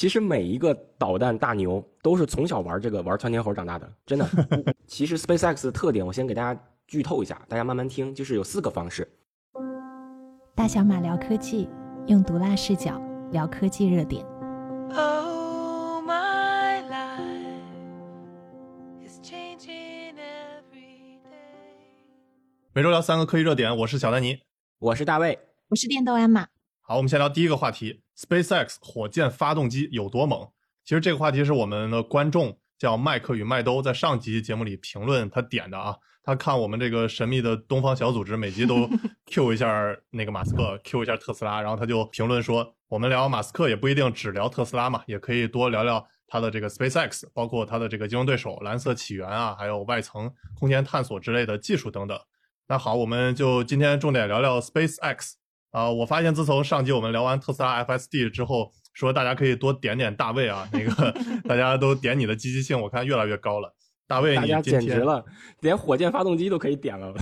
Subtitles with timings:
[0.00, 4.26] 其实每一个导弹大牛都是从小玩这个玩窜天猴长大的，真的。
[4.88, 9.06] 其实 SpaceX 的特点，我先给大家剧透一下，大家慢慢听，就是有四个方式。
[10.54, 11.68] 大小马聊科技，
[12.06, 12.98] 用毒辣视角
[13.30, 14.24] 聊科技热点。
[14.96, 17.20] Oh, my life
[19.06, 22.00] is changing every day.
[22.72, 24.38] 每周聊三个科技热点，我是小丹尼。
[24.78, 25.38] 我是大卫，
[25.68, 26.48] 我是电动安马，
[26.90, 30.50] 好，我们先聊第一个话题：SpaceX 火箭发动机有多猛？
[30.84, 35.96] 其实这个话题是我们的观众叫麦克与麦兜在上集节目里评论他点的啊。
[36.24, 38.90] 他看我们这个神秘的东方小组织每集都
[39.30, 50.28] Q 一下那个马斯克，Q 一下特斯拉，然后他就评论说，我们聊马斯克也不一定只聊特斯拉嘛，也可以多聊聊他的这个 SpaceX，包括他的这个竞争对手蓝色起源啊，还有外层
[50.58, 52.18] 空间探索之类的技术等等。
[52.66, 55.34] 那好，我们就今天重点聊聊 SpaceX。
[55.70, 61.14] 啊、我发现自从上集我们聊完特斯拉 FSD 之后，说大家可以多点点大卫啊，那个
[61.48, 63.74] 大家都点你的积极性，我看越来越高了。
[64.08, 65.24] 大卫，大家你简直了，
[65.60, 67.14] 连火箭发动机都可以点了。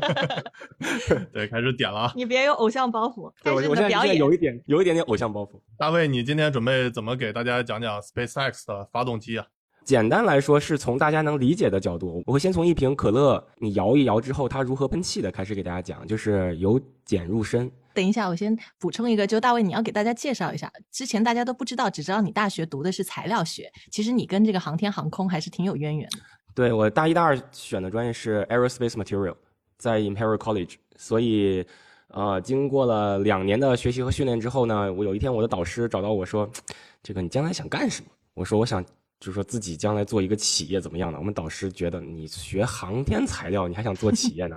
[1.30, 2.12] 对，开始点了啊。
[2.16, 4.16] 你别有偶像包袱，对，我开始我现在现在你的表演。
[4.16, 5.60] 有一点有一点点偶像包袱。
[5.76, 9.44] 大卫，你今天准备怎么给大家讲讲 SpaceX 的发动机啊？
[9.84, 17.70] 简单来说，是从大家能理解的角度，我会先从一瓶可乐你摇一摇之后它如何喷气的开始给大家讲，就是由浅入深。
[17.92, 20.70] 等一下，我先补充一个，就大卫，你要给大家介绍一下。
[20.92, 26.18] 之前大家都不知道，只知道你大学读的是材料学，其实你跟这个航天航空还是挺有渊源的。
[26.54, 29.34] 对我大一、大二选的专业是 Aerospace Material，
[29.76, 31.66] 在 Imperial College，所以
[32.08, 36.48] 呃，经过了两年的学习和训练之后呢，我有一天我的导师找到我说
[37.02, 38.84] ：“这个你将来想干什么？”我说：“我想
[39.20, 44.56] 就是说自己将来做一个企业怎么样的？”我们导师觉得你学航天材料，你还想做企业呢，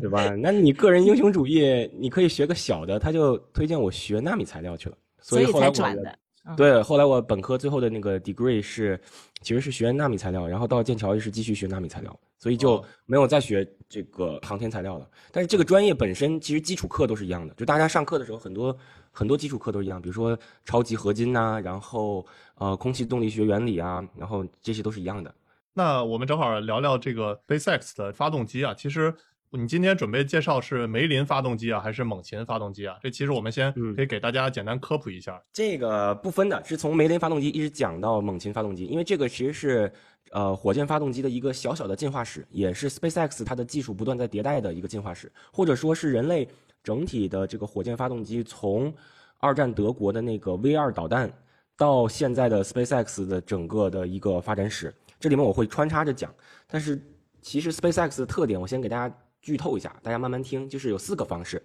[0.00, 0.28] 对吧？
[0.36, 4.96] 那你个人英雄主义，你可以学个小的，他就推荐我学纳米材料去了。
[5.20, 6.18] 所以后来我才转的。
[6.56, 9.00] 对，后来我本科最后的那个 degree 是，
[9.40, 15.10] 其实是学纳米材料，然后到剑桥也是继续学纳米材料，所以就哦没有再学这个航天材料了。
[15.32, 18.76] 但是这个专业本身其实基础课都是一样的，就大家上课的时候很多
[19.16, 22.24] 很多基础课都一样，比如说超级合金呐、然后
[22.56, 25.34] 呃空气动力学原理啊，然后这些都是一样的。
[25.72, 28.74] 那我们正好聊聊这个 SpaceX 的发动机啊。
[28.74, 29.14] 其实
[29.50, 32.98] 你今天准备介绍是梅林发动机啊，还是猛禽发动机啊？
[33.02, 35.42] 这其实我们先嗯可以给大家简单科普一下。
[35.52, 39.90] 这个不分的，是从梅林发动机一直讲到猛禽发动机，因为这个其实是
[40.30, 46.46] 呃火箭发动机的一个小小的进化史，也是 SpaceX 它的技术不断在迭代的一个进化史，或者说是人类
[46.86, 48.94] 整体的这个火箭发动机从
[49.38, 51.28] 二战德国的那个 V 二导弹
[51.76, 56.32] 到现在的 SpaceX 的整个的一个发展史，这里面我会穿插着讲，
[56.68, 56.96] 但是
[57.42, 61.60] 其实 SpaceX 的特点，我先给大家剧透一下，大家慢慢听，就是有四个方式。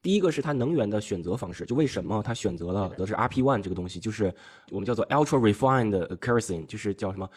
[0.00, 4.34] 第一个是它能源的选择方式，就为什么它选择了的是 RP one 这个东西，就是
[4.70, 7.28] 我们叫做 ultra refined kerosene，就是叫什么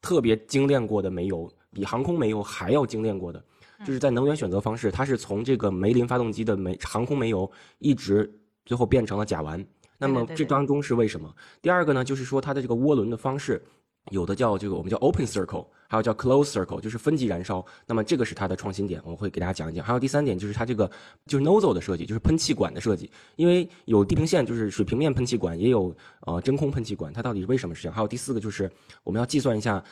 [0.00, 3.42] 特别精炼过的煤油，比航空煤油还要精炼过的，
[3.84, 8.32] 就是在能源选择方式，它是从这个梅林发动机的煤航空煤油一直
[8.64, 9.64] 最后变成了甲烷。
[9.98, 11.34] 那么这当中是为什么？
[11.62, 13.62] 第二个呢，就是说它的这个涡轮的方式，
[14.10, 17.64] 有的叫这个我们叫 open circle，还有叫 close circle，就是分级燃烧。
[17.86, 19.84] 那么这个是它的创新点，我会给大家讲一讲。
[19.84, 20.90] 还有第三点就是它这个
[21.26, 23.10] 就是 nozzle 的设计，就是喷气管的设计。
[23.36, 27.94] 因为有地平线，就是水平面喷气管，也有呃真空喷气管，它到底是为什么是这样？
[27.94, 28.70] 还有第四个就是
[29.02, 29.82] 我们要计算一下。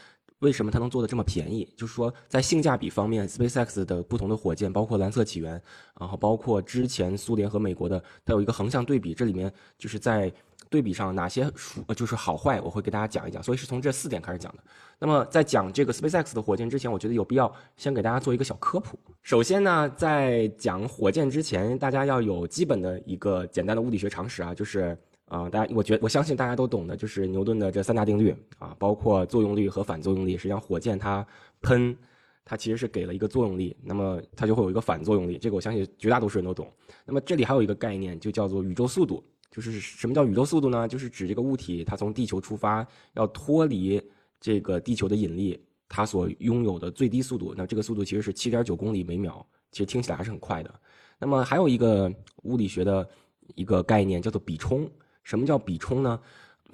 [0.45, 1.67] 为什么它能做的这么便宜？
[1.75, 5.61] 就是说，在性价比方面，SpaceX 的不同的火箭，包括蓝色起源，
[5.99, 9.15] 然后包括之前苏联和美国的，它有一个横向对比。
[9.15, 10.31] 这里面就是在
[10.69, 13.43] 对比上哪些属就是好坏，我会给大家讲一讲。
[13.43, 14.63] 所以是从这四点开始讲的。
[14.99, 18.99] 那么在讲这个 SpaceX 的火箭之前，我觉得有必要先给大家做一个小科普。
[19.23, 24.97] 首先呢，在讲火箭之前，大家要有基本的一个简单的物理学常识啊，就是
[25.27, 30.37] 啊、大家我觉我相信大家都懂的，就是牛顿的这三大定律啊，包括作用力和反作用力。
[30.37, 31.27] 实际上，火箭它
[31.63, 31.97] 喷，
[32.45, 35.39] 它其实是给了一个作用力，那么它就会有一个反作用力。
[35.39, 36.71] 这个我相信绝大多数人都懂。
[37.07, 39.25] 那么这里还有一个概念，就叫做宇宙速度。
[39.51, 40.87] 就是什么叫宇宙速度呢？
[40.87, 44.03] 就是指这个物体它从地球出发，要脱离
[44.41, 47.55] 这个地球的引力，它所拥有的最低速度。
[47.57, 50.75] 那这个速度其实是七点九公里每秒，其实听起来还是很快的。
[51.19, 52.13] 那么还有一个
[52.43, 53.09] 物理学的
[53.55, 54.91] 一个概念叫做比冲。
[55.25, 56.21] 什么叫比冲呢？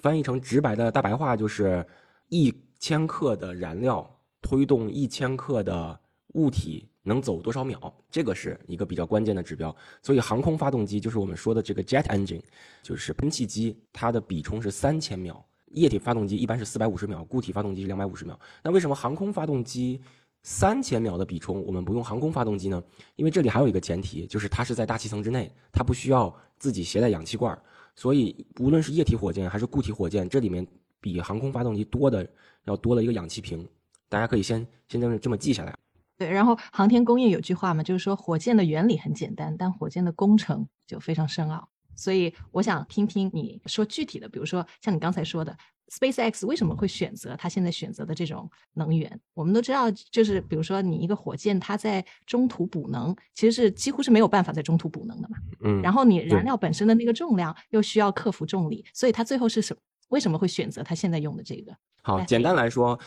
[0.01, 1.87] 翻译成直白的大白话就是
[2.29, 4.09] 一千克的燃料
[4.43, 5.99] 推动一千克的
[6.35, 9.75] 物体能走多少秒，这个是一个比较关键的指标。
[10.03, 12.43] 所以航空发动机就是我们说的这个 jet engine，
[12.83, 15.43] 就是喷气机，它的比冲是三千秒。
[15.73, 18.39] 液体发动机一般是四百五十秒，固体发动机是两百五十秒。
[18.63, 20.01] 那为什么航空发动机
[20.43, 22.83] 三千秒的比冲，我们不用航空发动机呢？
[23.17, 27.63] 因为这里还有一个前提，就是它是在大气层之内，它不需要自己携带氧气罐儿。
[28.01, 30.67] 所以无论是液体火箭还是固体火箭，这里面
[31.03, 32.27] 比航空发动机多的
[32.65, 33.69] 要多了一个氧气瓶。
[34.09, 35.79] 大家可以先先这么这么记下来。
[36.17, 41.69] 对，然后航天工业有句话嘛，就是说火箭的原理很简单，但火箭的工程就非常深奥。
[41.95, 45.55] 所以我想听听你说具体的，比如说像你刚才说的
[45.91, 49.21] ，SpaceX 为什么会选择它现在选择的这种能源？
[49.35, 55.37] 我们都知道，就是比如说你一个火箭，它在中途补能，其实是几乎是没有办法在中途补能的嘛。
[55.63, 59.77] 嗯，然后你燃料本身的那个重量又需要克服重力，所以它最后是什
[60.09, 61.73] 为什么会选择它现在用的这个？
[62.03, 62.99] 好，简单来说，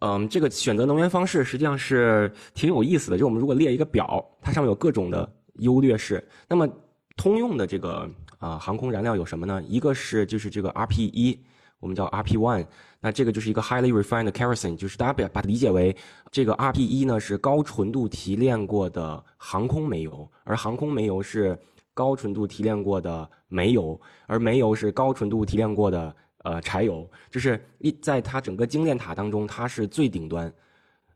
[0.00, 3.18] 嗯，这个选择能源方式实际上是挺有意思的。
[3.18, 6.22] 就我们如果列一个表，它上面有各种的优劣势。
[6.48, 6.68] 那么
[7.16, 9.62] 通用的这个啊、航空燃料有什么呢？
[9.68, 11.38] 一个是就是这个 RP 一，
[11.82, 12.64] 我们叫 RP one，
[13.00, 15.94] 那这个就是一个 highly refined kerosene，就是大家把把它理解为
[16.30, 21.58] 这个 RP 一呢是高纯度提炼过的航空煤油，而航空煤油是
[21.92, 26.14] 高纯度提炼过的煤油，而煤油是高纯度提炼过的
[26.44, 30.50] 呃柴油，就是一在它整个精炼塔当中，它是最顶端，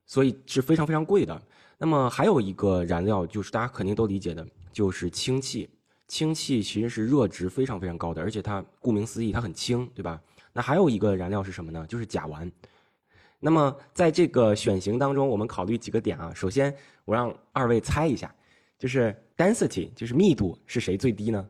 [0.05, 1.41] 所以是非常非常贵的。
[1.79, 5.71] 那么还有一个燃料，就是大家肯定都理解的，就是氢气。
[6.09, 10.21] 氢气其实是热值非常非常高的，而且它顾名思义，它很轻，对吧？
[10.57, 11.87] 那还有一个燃料是什么呢？
[11.87, 12.51] 就是甲烷。
[13.39, 16.33] 那么在这个选型当中，我们考虑几个点啊。
[16.35, 16.75] 首先，
[17.05, 18.35] 我让二位猜一下，
[18.79, 21.47] 就是 density，就是密度是谁最低呢？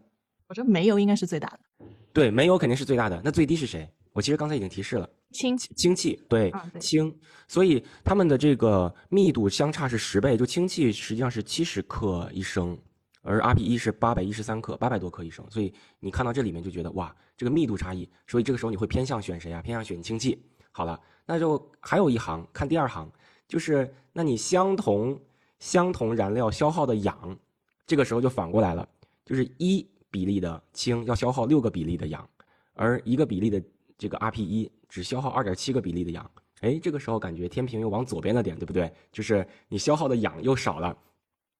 [0.49, 3.23] 我觉得煤油应该是最大的，对，煤油肯定是最大的。
[3.25, 3.89] 那最低是谁？
[4.13, 7.17] 我其实刚才已经提示了，氢气氢气，对啊，对氢。
[7.47, 12.77] 所以它们的这个密度相差是十倍，就氢气实际上是七十克一升，
[13.23, 15.49] 而 RPE 是八百一十三克，八百多克一升。
[15.49, 19.61] 所以你看到这里面就觉得哇，这个密度差异，所以这个时候你会偏向选谁啊？
[19.61, 20.43] 偏向选氢气。
[20.73, 23.11] 好了，那就还有一行，看第二行，
[23.47, 25.19] 就是那你相同
[25.59, 27.39] 相同燃料消耗的氧，
[27.87, 28.89] 这个时候就反过来了，
[29.25, 32.29] 就是一比例的氢要消耗六个比例的氧，
[32.75, 33.63] 而一个比例的
[33.99, 36.31] 这个 RP 一只消耗二点七个比例的氧。
[36.61, 38.91] 哎，这个时候感觉天平又往左边了点，对不对？
[39.13, 40.97] 就是你消耗的氧又少了。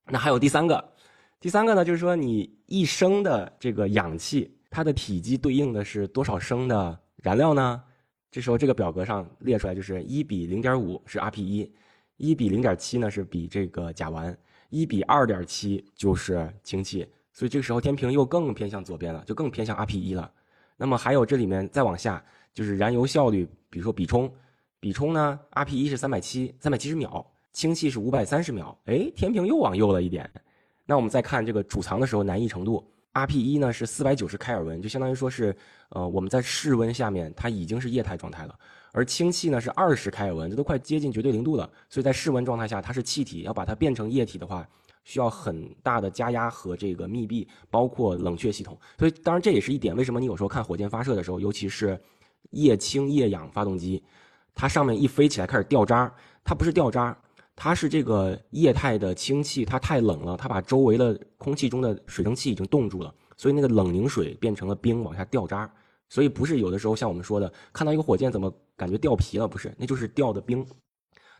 [0.05, 0.93] 那还有第三个，
[1.39, 7.83] 第三个呢，就是说你一升的这个氧气，它的体积对应的是多少升的燃料呢？
[8.29, 11.73] 这时候这个表格上列出来就是一比零点五是 RP 一，
[12.17, 14.35] 一比零点七呢是比这个甲烷，
[14.69, 17.07] 一比二点七就是氢气。
[17.31, 20.29] 所以这个时候天平又更偏向左边了，就更偏向 RP 一了。
[20.75, 22.23] 那么还有这里面再往下
[22.53, 24.31] 就是燃油效率，比如说比冲，
[24.79, 30.29] 比冲呢，RP 一是三百七，三百七十秒，氢气是五百三十秒，哎，天平又往右了一点。
[30.85, 32.85] 那我们再看这个储藏的时候难易程度
[33.25, 35.55] ，RP 一呢是四百九十开尔文，就相当于说是，
[35.89, 38.55] 呃，我们在室温下面它已经是液态状态了，
[38.91, 44.67] 而氢气呢是二十开尔文，这都快接近绝对零度了，所以在室温状态下它是气体，要把它变成液体的话，
[45.03, 48.77] 需要很大的加压和这个密闭，包括冷却系统。
[48.99, 51.99] 所以当然这也是一点，为什么你有时候看火箭发射的时候，尤其是
[52.51, 54.03] 液氢液氧发动机，
[54.53, 56.13] 它上面一飞起来开始掉渣，
[56.43, 57.17] 它不是掉渣，
[57.59, 65.69] 它是这个液态的氢气，它太冷了，它把周围的空气中的水蒸气已经冻住了，所以那个冷凝水变成了冰往下掉渣。
[66.07, 69.47] 所以不是有的时候像我们说的，看到一个火箭怎么感觉掉皮了？
[69.47, 70.65] 不是，那就是掉的冰。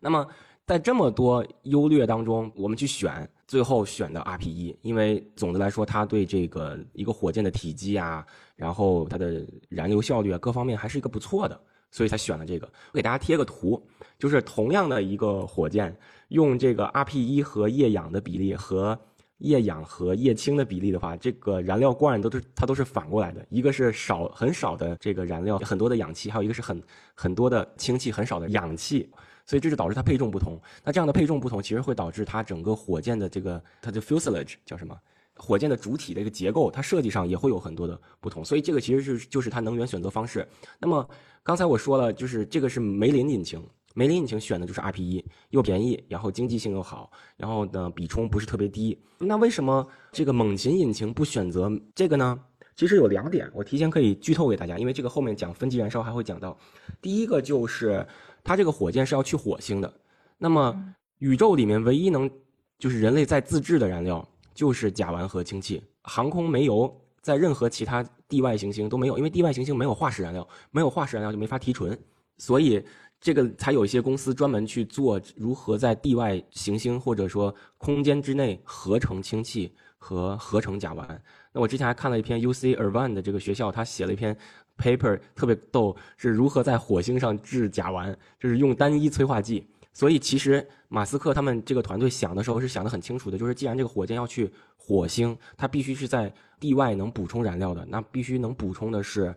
[0.01, 0.27] 那么
[0.65, 8.25] 在这么多优劣当中，我们去选，最后选的 RP 一，因为总的来说，它对这个一个火箭的体积啊，
[8.55, 11.57] 然后它的燃油效率啊，各方面还是一个不错的，
[11.91, 12.65] 所以才选了这个。
[12.91, 13.81] 我给大家贴个图，
[14.19, 15.95] 就是同样的一个火箭，
[16.29, 18.99] 用这个 RP 一和液氧的比例和
[19.39, 26.81] 液氧和液氢的比例的话，这个燃料罐都是它都是反过来的，一个是少很少的这个燃料，很多的氧气，还有一个是很
[27.13, 29.09] 很多的氢气，很少的氧气。
[29.45, 30.59] 所以这就导致它配重不同。
[30.83, 34.93] 那这样的配重不同，其实会导致它整个火箭的这个它的 fuselage 叫什么？
[35.37, 38.43] 火箭的主体的一个结构，它设计上也会有很多的不同。
[38.43, 40.47] 所以这个其实是就是它能源选择方式。
[40.79, 41.07] 那么
[41.43, 43.61] 刚才我说了，就是这个是梅林引擎，
[43.93, 48.99] 梅林引擎选的就是 RP 一，又便宜，然后经济性又好，然后呢比冲不是特别低。
[49.19, 52.39] 那为什么这个猛禽引擎不选择这个呢？
[52.75, 56.55] 其实有两点，我提前可以剧透给大家，因为这个后面讲分级燃烧还会讲到。
[57.01, 58.05] 第一个就是
[58.43, 59.91] 它这个火箭是要去火星的，
[60.37, 62.29] 那么宇宙里面唯一能
[62.77, 64.23] 就是人类在自制的燃料
[64.57, 71.95] 就是甲烷和氢气，航空煤油在任何其他地外行星都没有，因为地外行星没有化石燃料，没有化石燃料就没法提纯，
[72.39, 72.83] 所以
[73.21, 81.05] 这个才有一些公司专门去做如何在地外行星或者说空间之内合成氢气和合成甲烷。
[81.51, 84.35] 那我之前还看了一篇 UC Irvine 的这个学校，他写了一篇
[84.75, 89.67] paper 特别逗，是如何在火星上制甲烷，就是用单一催化剂。
[89.97, 99.35] 所以其实马斯克他们这个团队想的时候是想得很清楚的，就是既然这个火箭要去火星，它必须是在地外能补充燃料的，那必须能补充的是，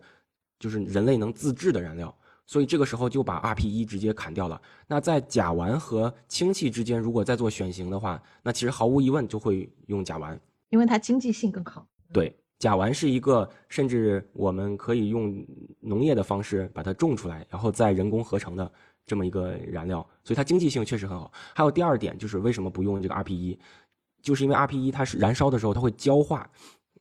[0.59, 2.15] 就是人类能自制的燃料。
[2.45, 4.61] 所以这个时候就把 RP 一直接砍掉了。
[4.85, 10.37] 那在甲烷和氢气之间，如果再做选型的话，那其实毫无疑问就会用甲烷。
[10.69, 11.87] 因为它经济性更好。
[12.13, 15.43] 对，甲烷是一个甚至我们可以用
[15.79, 18.71] 农业的方式把它种出来，然后再人工合成的
[19.05, 21.31] 这么一个燃料，所以它经济性确实很好。
[21.53, 23.59] 还有第二点就是为什么不用这个 RP 一，
[24.21, 26.49] 就是因为 RP 一它是燃烧的时候它会焦化，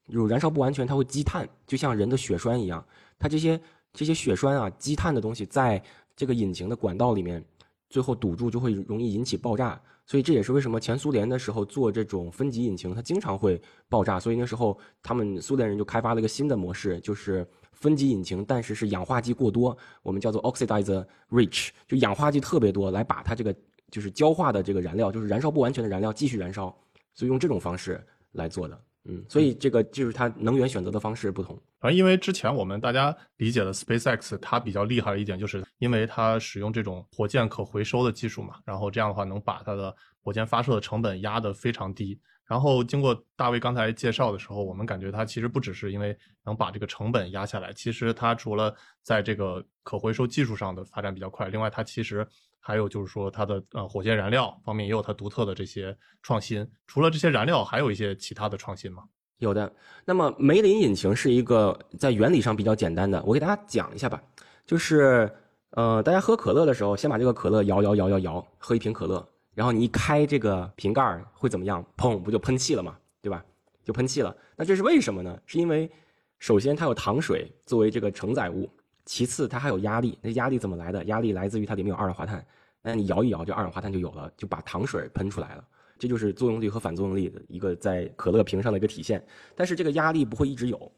[0.07, 2.85] 有燃烧不完全它会积碳，就像人的血栓一样，
[3.19, 3.61] 它这些
[3.93, 5.83] 这些血栓啊积碳的东西在
[6.17, 7.45] 这个引擎的管道里面
[7.89, 14.19] 最后堵住就会容易引起爆炸，所以这也是为什么前苏联的时候做这种分级引擎，它经常会爆炸。
[14.19, 17.47] 所以那时候他们苏联人就开发了一个新的模式，就是
[17.81, 23.55] 分级引擎，但是是氧化剂过多，我们叫做 oxidizer rich，就氧化剂特别多，来把它这个
[23.91, 26.75] 就是焦化的这个燃料，就是燃烧不完全的燃料继续燃烧，
[27.15, 28.81] 所以用这种方式来做的。
[29.05, 31.59] 嗯，所以这个就是它能源选择的方式不同。
[31.81, 42.21] 反正因为之前我们大家理解的 SpaceX，它比较厉害的一点，就是因为它使用这种火箭可回收的技术嘛，然后这样的话能把它的火箭发射的成本压得非常低。
[42.51, 52.27] 然后经过大卫刚才介绍的时候，我们感觉它其实不只是因为能把这个成本压下来，其实它除了在这个可回收技术上的发展比较快，另外它其实
[52.59, 56.69] 还有就是说它的呃火箭燃料方面也有它独特的这些创新。
[56.89, 59.05] 除了这些燃料，还有一些其他的创新吗？
[59.39, 59.73] 有的。
[60.05, 64.21] 那么梅林引擎是一个在原理上比较简单的，我给大家讲一下吧。
[64.67, 65.33] 就是
[65.71, 71.85] 呃，大家喝可乐的时候，先把这个可乐摇摇摇摇摇，喝一瓶可乐，然后你一开这个瓶盖儿会怎么样？
[71.97, 73.45] 砰，不就喷气了嘛，对吧？
[73.85, 74.35] 就喷气了。
[74.57, 75.39] 那这是为什么呢？
[75.47, 75.91] 是因为
[76.39, 78.71] 首先它有糖水作为这个承载物，
[79.05, 80.19] 其次它还有压力。
[80.23, 81.05] 那压力怎么来的？
[81.05, 82.45] 压力来自于它里面有二氧化碳。
[82.83, 85.65] 那你摇一摇，这二氧化碳就有了，就把糖水喷出来了。
[85.99, 89.23] 这就是作用力和反作用力的一个在可乐瓶上的一个体现。
[89.55, 90.91] 但是这个压力不会一直有，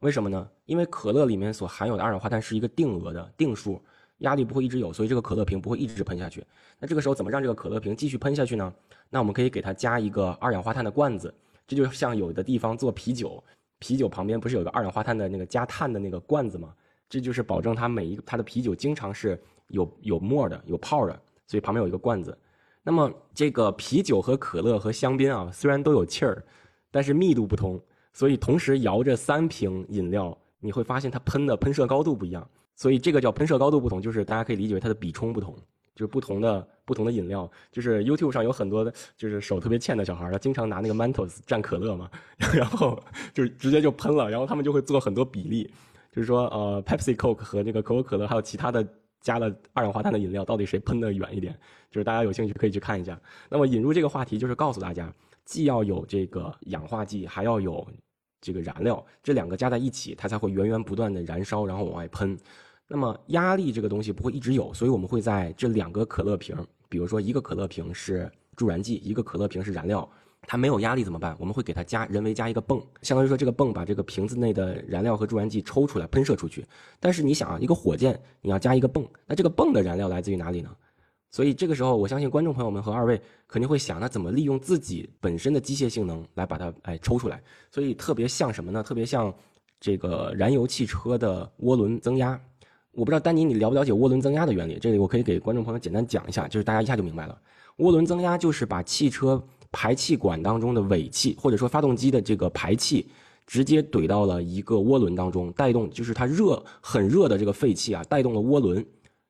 [0.00, 0.46] 为什么呢？
[0.66, 3.82] 因为可乐里面所含有的二氧化碳是一个定额的定数，
[4.20, 6.42] 压力不会一直有，所以这个可乐瓶不会一直喷下去。
[6.78, 8.72] 那这个时候怎么让这个可乐瓶继续喷下去呢？
[9.10, 11.32] 那我们可以给它加一个二氧化碳的罐子，
[11.66, 13.42] 这就像有的地方做啤酒，
[13.78, 16.72] 啤酒旁边不是有个二氧化碳的那个加碳的那个罐子吗？
[17.08, 22.36] 这就是保证它每一个它的啤酒经常是有有沫的、有泡的，所以旁边有一个罐子。
[22.82, 26.42] 那么这个啤酒和可乐和香槟啊，虽然都有气儿，
[26.90, 27.80] 但是密度不同，
[28.12, 32.48] 所以同时摇着三瓶饮料，你会发现它喷的喷射高度不一样。
[32.80, 35.54] 所以这个叫喷射高度不同，就是大家可以理解为它的比冲不同，
[35.94, 37.46] 就是不同的不同的饮料。
[37.70, 42.10] 就是 YouTube 上有很多的，就是手特别欠的小孩，他经常拿那个 Mentos 蘸可乐嘛，
[42.54, 42.98] 然后
[43.34, 45.70] 就直接就喷了，然后他们就会做很多比例，
[46.10, 48.82] 就是说呃 Pepsi Coke 和那个可口可乐还有其他的
[49.20, 51.54] 加了二氧化碳的饮料，到底谁喷的远一点？
[51.90, 53.20] 就是大家有兴趣可以去看一下。
[53.50, 55.12] 那么引入这个话题，就是告诉大家，
[55.44, 57.86] 既要有这个氧化剂，还要有
[58.40, 62.38] 这个燃料，这两个加在一起，它才会源源不断的燃烧，然后往外喷。
[62.92, 66.56] 那么压力这个东西不会一直有，所以我们会在这两个可乐瓶，
[66.88, 70.06] 比如说一个可乐瓶是助燃剂，一个可乐瓶是燃料，
[70.42, 71.36] 它没有压力怎么办？
[71.38, 76.66] 我们会给它加人为加一个泵，相当于说这个泵把这个瓶子内的燃料和助燃剂抽出来喷射出去。
[76.98, 80.74] 但是你想啊，一个火箭你要加一个泵，那这个泵的燃料来自于哪里呢？
[81.30, 87.40] 所以这个时候，我相信观众朋友们和二位肯定会想，那怎么利用自己本身的机械性能来把它哎抽出来？
[87.70, 88.82] 所以特别像什么呢？
[88.82, 89.32] 特别像
[89.78, 92.38] 这个燃油汽车的涡轮增压。
[92.92, 94.78] 我不知道丹尼你了不了解涡轮增压的原理？
[94.80, 97.38] 这里我可以给观众朋友简单讲一下，就是大家一下就明白了。
[97.78, 103.08] 涡轮增压就是把汽车排气管当中的尾气，或者说发动机的这个排气，
[103.46, 108.84] 直接怼到了一个涡轮当中，带动就是它热很热的这个废气啊，带动了涡轮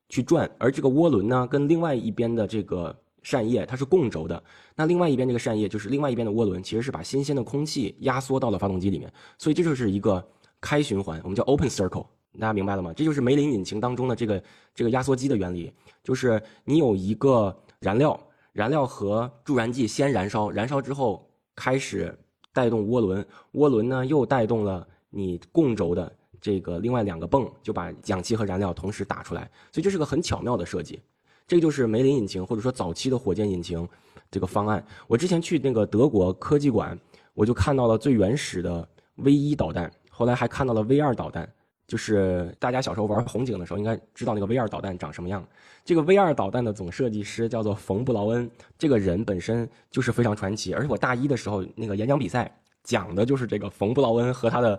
[0.09, 4.43] 去转，而这个涡轮呢，跟另外一边的这个扇叶它是共轴的，
[4.75, 10.27] 那另外一边这个扇叶就是另外一边的涡轮，其实是把新鲜的空气压缩到了发动机里面，所以这就是一个
[10.61, 12.07] 开循环，我们叫 open circle，
[12.39, 12.93] 大家明白了吗？
[12.95, 14.43] 这就是梅林引擎当中的这个
[14.75, 15.73] 这个压缩机的原理，
[16.03, 18.19] 就是你有一个燃料，
[18.53, 22.17] 燃料和助燃剂先燃烧，燃烧之后开始
[22.53, 26.11] 带动涡轮，涡轮呢又带动了你共轴的
[26.41, 31.01] 这个另外两个泵，就把氧气和燃料同时打出来，所以这是个很巧妙的设计。
[31.47, 33.87] 这个就是梅林引擎或者说早期的火箭引擎
[34.31, 34.85] 这个方案。
[35.09, 36.97] 我之前去那个德国科技馆，
[37.35, 41.53] 我就看到了最原始的 V 一导弹，后来还看到了 V 二导弹。
[41.91, 45.45] 就是大家小时候玩红警的时候，应该知道那个 V 二导弹长什么样。
[45.85, 50.73] 这个 V 二导弹的总设计师叫做冯布劳恩，这个人本身就是非常传奇。
[50.73, 52.49] 而且我大一的时候那个演讲比赛
[52.85, 54.79] 讲的就是这个冯布劳恩和他的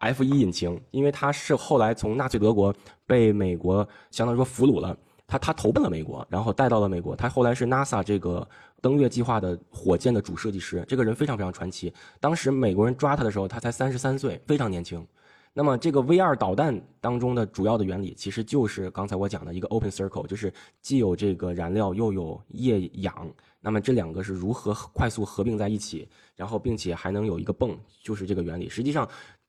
[0.00, 2.74] F 一引擎，因为他是后来从纳粹德国
[3.06, 4.94] 被美国相当于说俘虏了，
[5.26, 7.16] 他他投奔了美国，然后带到了美国。
[7.16, 8.46] 他后来是 NASA 这个
[8.82, 11.90] 登月计划的火箭的主设计师，这个人非常非常传奇。
[12.20, 15.02] 当时美国人抓他的时候，他才三十三岁，非常年轻。
[15.52, 23.28] 那么这个 V 二导弹当中的主要的原理，其实就是刚才我讲的一个 open circle，就是既有这个燃料又有液氧，
[23.60, 28.68] 那么这两个是如何快速合并在一起，然后并且还能有一个泵，就是这个原理。
[28.68, 29.08] 实际上，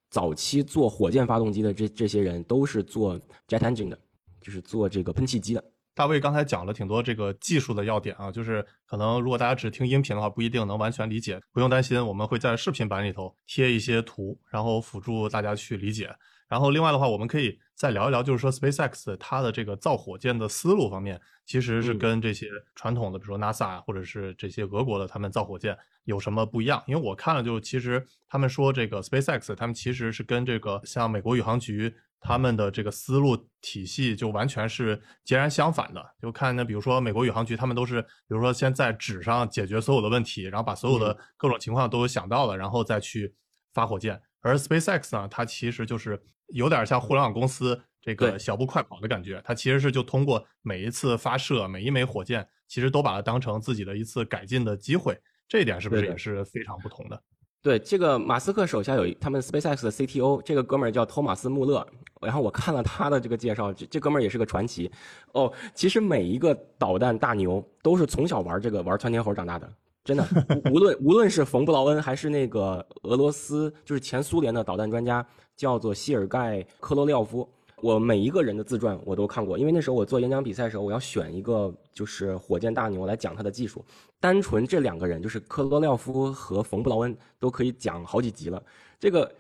[0.10, 4.00] 早期做火箭发动机的这这些人都是做 jet engine 的，
[4.42, 5.64] 就是做这个喷气机的。
[5.94, 11.40] 大卫刚才讲了挺多这个技术的要点啊，就是可能如果大家只听音频的话，不一定能完全理解。
[11.52, 16.10] 不用担心，我们会在视频版里头贴一些图，然后辅助大家去理解。
[16.48, 26.84] 然后另外的话，我们可以再聊一聊，就是说 SpaceX 它的这个造火箭的思路方面，其实是跟这些传统的，比如说 NASA 或者是这些俄国的他们造火箭有什么不一样？
[26.86, 31.92] 因为我看了，就其实他们说这个 SpaceX 他们其实是跟这个像美国宇航局。
[32.24, 36.06] 他们的这个思路体系就完全是截然相反的。
[36.22, 43.34] 就看那，比如说美国宇航局，他们都是，比如说先在纸上解决所有的问题，然后把所有的各种情况都想到了，然后再去
[43.74, 44.22] 发火箭。
[44.42, 46.22] 而 SpaceX 呢，它其实就是
[46.54, 49.42] 有点像互联网公司这个小步快跑的感觉。
[49.44, 55.18] 它其实是就通过每一次发射，每一枚火箭，其实都把它当成自己的一次改进的机会。
[55.48, 57.22] 这一点是不是也是非常不同的？
[57.64, 61.86] 对，这个马斯克手下有他们 SpaceX 的 CTO，这个哥们儿叫托马斯穆勒。
[62.20, 64.92] 然后我看了他的这个介绍，这这哥们儿也是个传奇。
[65.34, 69.72] 哦，其实每一个导弹大牛都是从小玩这个玩窜天猴长大的，
[70.04, 70.28] 真的。
[70.72, 75.24] 无论无论是冯布劳恩还是那个俄罗斯，就是前苏联的导弹专家，
[75.62, 77.48] 叫做谢尔盖科罗廖夫。
[77.82, 83.86] 我每一个人的自传我都看过，因为那时候我做演讲比赛的时候，我要选一个就是火箭大牛来讲他的技术。
[84.20, 88.60] 单纯这两个人，就是科罗廖夫和冯布劳恩，都可以讲好几集了。
[89.00, 89.32] 这个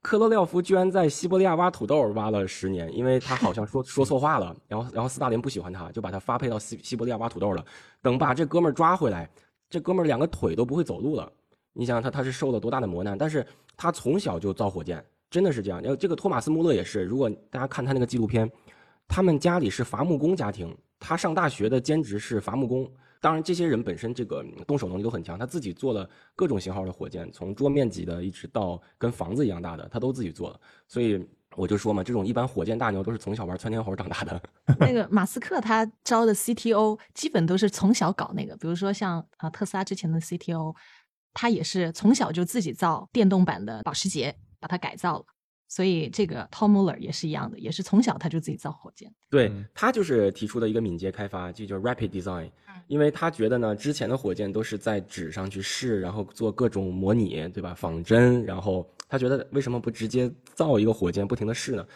[0.00, 7.62] 科罗廖夫居然在西伯利亚挖土豆挖了十年，因为他好像说 说错话了，然后然后斯大林不喜欢他，就把他发配到西西伯利亚挖土豆了。
[8.00, 9.30] 等把这哥们儿抓回来，
[9.68, 11.30] 这哥们儿两个腿都不会走路了。
[11.74, 13.46] 你想想他他是受了多大的磨难，但是
[13.76, 15.02] 他从小就造火箭。
[15.30, 17.04] 真的是这样，然后这个托马斯穆勒也是。
[17.04, 18.50] 如果大家看他那个纪录片，
[19.06, 22.90] 他们家里是伐木工家庭，他上大学的兼职是伐木工。
[23.20, 30.60] 当然，这些人本身这个动手能力都很强，他自己做了各种型号的火箭，从桌面级的一直到跟房子一样大的，他都自己做了。
[30.86, 34.40] 所以我就说嘛，这种一般火箭大牛都是从小玩窜天猴长大的。
[34.78, 40.74] 那个马斯克他招的 CTO 基本都是从小搞那个，比如说像啊特斯拉之前的 CTO，
[41.34, 44.36] 他也是从小就自己造电动版的保时捷。
[44.60, 45.24] 把它改造了，
[45.68, 49.12] 所以这个 Tom Muller 也是一样的，也是从小他就自己造火箭。
[49.30, 52.50] 对他就是提出的一个敏捷开发，就叫 Rapid Design。
[52.86, 57.74] 因为他觉得呢，之前的火箭都是在纸上去试，然后做各种模拟，对吧？
[57.74, 61.86] 仿真，然后他觉得为什么不直接造一个火箭，不停的试呢？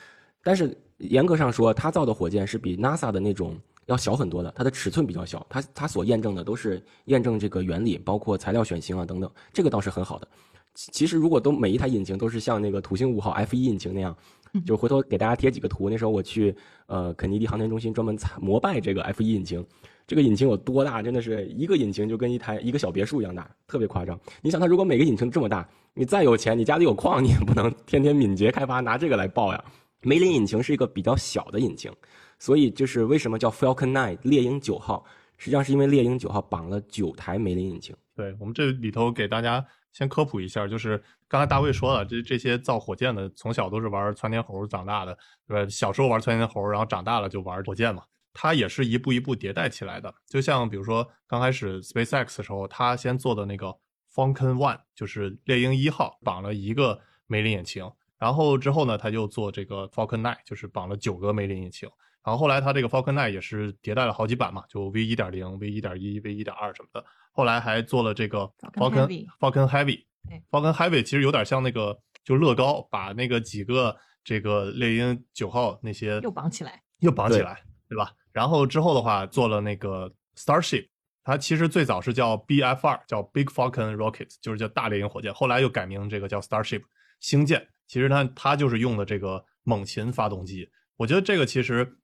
[0.42, 10.28] 但是严格上说，他造的火箭是比 NASA 的那种要小很多的，它的尺寸比较小，他他所验证的都是验证这个原理，包括材料选型啊等等，这个倒是很好的。
[10.74, 14.16] 其实，如果都每一台引擎都是像那个土星五号 F 一引擎那样，
[14.64, 15.90] 就回头给大家贴几个图。
[15.90, 16.54] 那时候我去
[16.86, 19.64] 呃肯尼迪航天中心专门膜拜这个 F 一引擎，
[20.06, 21.02] 这个引擎有多大？
[21.02, 24.18] 真的是一个引擎就跟一台一个小别墅一样大，特别夸张。
[24.40, 29.62] 你想，它如果每个引擎这么大，你再有钱，你家里有矿，你也不能天天敏捷开发拿这个来爆呀。
[30.00, 31.92] 梅林引擎是一个比较小的引擎，
[32.38, 35.04] 所以就是为什么叫 Falcon Nine 猎鹰九号，
[35.36, 37.94] 实际上是因为猎鹰九号绑了九台梅林引擎。
[38.16, 39.62] 对我们这里头给大家。
[39.92, 45.70] 先科普一下，就是刚才大卫说了，这这些造火箭的从小都是玩窜天猴长大的，对吧？
[45.70, 48.02] 小时候玩窜天猴，然后长大了就玩火箭嘛。
[48.34, 50.14] 它也是一步一步迭代起来的。
[50.26, 53.66] 就像比如说刚开始 SpaceX 的时候，它先做的那个
[54.14, 57.90] Falcon One，就是猎鹰一号，绑了一个梅林引擎。
[58.18, 61.86] 然后之后呢，他就做这个 Falcon Nine，就是绑了九个梅林引擎。
[62.24, 67.04] 然后后来它这个 Falcon Nine 也是迭代了好几版嘛，就 V 一点零、V 一点一、V 一点二什么的。
[67.32, 68.40] 后来还做了这个
[68.74, 78.12] Falcon Falcon Heavy，Falcon Heavy 其实有点像那个就乐高，把那个几个这个猎鹰九号那些又绑起来，又绑起来，对吧？
[78.32, 80.86] 然后之后的话做了那个 Starship，
[81.24, 85.34] 它其实最早是叫 BF 二，叫 Big Falcon Rocket，就是叫大猎鹰火箭。
[85.34, 86.82] 后来又改名这个叫 Starship
[87.20, 87.66] 星舰。
[87.88, 90.68] 其实它它就是用的这个猛禽发动机。
[90.96, 91.98] 我觉得这个其实。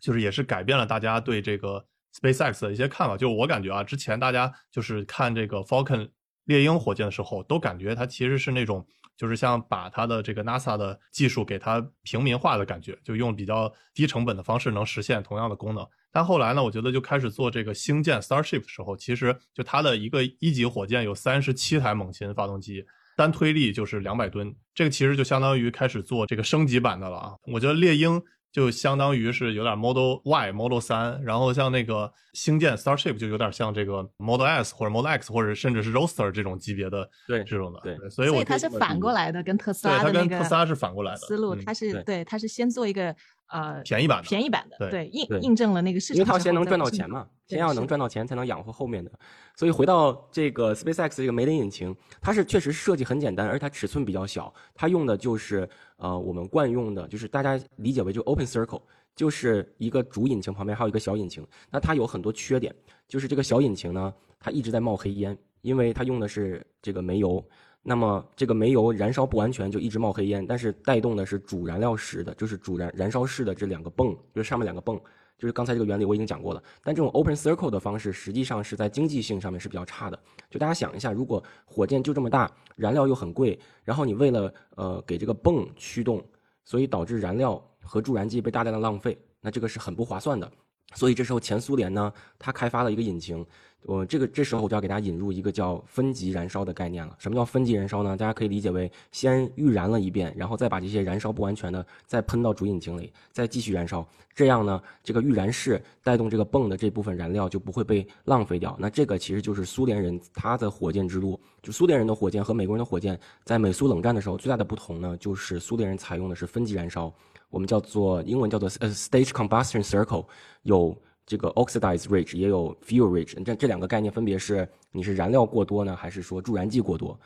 [0.00, 3.16] 就是也是改变了大家对这个 SpaceX 的一些看法。
[3.16, 6.08] 就我感觉啊，之前大家就是看这个 Falcon
[6.44, 15.86] 猎鹰火箭的时候，都感觉它其实是那种就是像把它的这个 NASA 的技术给它平民化的感觉，就用比较低成本的方式能实现同样的功能。
[16.10, 22.84] 但后来呢，我觉得就开始做这个星舰 Starship 的时候，其实就它的一个一级火箭有三十七台猛禽发动机。
[23.14, 27.34] 单推力就是两百吨，这个其实就相当于开始做这个升级版的了啊！
[27.52, 37.80] 我觉得猎鹰就相当于是有点 Model Y、Model 三，然后像那个星舰 Starship 就有点像这个 Model S 或者 Model X 或者甚至是 Roadster 这种级别的对这种的。
[37.80, 43.14] 对所以我所以它是反过来的，跟特斯拉对它的那个跟特斯拉是反过来的思路，嗯它是对对，它是先做一个
[43.48, 49.10] 呃便宜版的便宜版的，对印印证了那个市因为场之后，它要先能赚到钱嘛，先要能赚到钱才能养活后面的。
[49.56, 58.82] 所以回到这个 SpaceX 这个梅林引擎，它是确实设计很简单，而它尺寸比较小，它用的就是呃我们惯用的，就是大家理解为就 Open Circle，
[59.16, 61.46] 就是一个主引擎旁边还有一个小引擎。
[61.70, 62.74] 那它有很多缺点，
[63.08, 67.44] 就是这个小引擎呢，它一直在冒黑烟，因为它用的是这个煤油。
[67.88, 75.00] 那么这个煤油燃烧不完全，就一直冒黑烟，但是带动的是主燃料室的，就是主燃燃烧室的这两个泵，就是上面两个泵，
[75.38, 76.62] 就是刚才这个原理我已经讲过了。
[76.84, 80.18] 但这种 open circle 的方式，实际上是在经济性上面是比较差的。
[80.50, 86.22] 就大家想一下，如果火箭就这么大，燃料又很贵，然后你为了呃给这个泵驱动，
[86.66, 90.50] 所以导致燃料和助燃剂被大量的浪费，那这个是很不划算的。
[90.94, 93.44] 所以这时候前苏联呢，它开发了一个引擎，
[93.84, 97.16] 我这个这时候我就要给大家引入一个叫分级燃烧的概念了。
[97.18, 98.16] 什么叫分级燃烧呢？
[98.16, 104.06] 大家可以理解为先预燃了一遍，然后再把这些燃烧不完全的再喷到主引擎里，再继续燃烧。
[104.34, 108.76] 这样呢，这个预燃室带动这个泵的这部分燃料就不会被浪费掉。
[108.78, 111.40] 那这个其实就是苏联人他的火箭之路。
[111.62, 117.12] 就苏联人的火箭和美国人的火箭，在美苏冷战的时候最大的不同呢，就是苏联人采用的是分级燃烧。
[117.50, 120.26] 我们叫做英文叫做呃 stage combustion circle，
[120.64, 120.94] 有
[121.28, 127.20] 这个 oxidized rich，也有 fuel rich，这这两个概念分别是你是燃料过多呢，还是说助燃剂过多？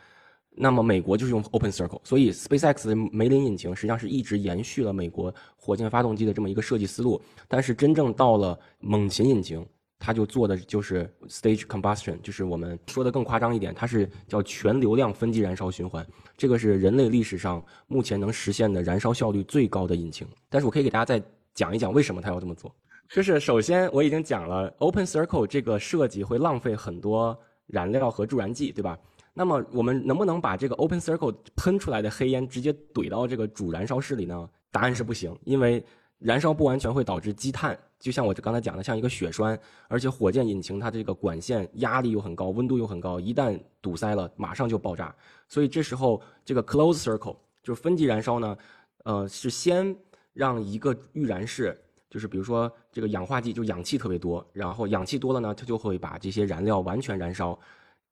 [0.51, 9.65] 那么美国就是用 open circle，所以 SpaceX 的梅林引擎实际上是一直延续了美国火箭发动机的这么一个设计思路，但是真正到了猛禽引擎，
[10.01, 16.05] 它就做的就是 stage combustion，就是我们说的更夸张一点，它是叫全流量分级燃烧循环，
[16.37, 20.27] 这个是人类历史上目前能实现的燃烧效率最高的引擎。
[20.51, 22.75] 但是我可以给大家再讲一讲为什么它要这么做。
[23.13, 28.99] 就是首先我已经讲了，open circle 这个设计会浪费很多燃料和助燃剂，对吧？
[29.35, 34.49] 那么我们能不能把这个 open circle 喷出来的黑烟直接怼到这个主燃烧室里呢？
[34.71, 35.85] 答案是不行，因为
[36.21, 45.15] 燃烧不完全会导致积碳，就像我刚才讲的，像一个血栓，而且火箭引擎它这个管线压力又很高，温度又很高，一旦堵塞了，马上就爆炸。
[45.49, 48.57] 所以这时候这个 close circle 就是分级燃烧呢，
[49.05, 49.95] 呃，是先
[50.33, 51.79] 让一个预燃室。
[52.13, 57.59] 就是比如说这个氧化剂，就氧气特别多，然后氧气多了呢，它就会把这些燃料完全燃烧，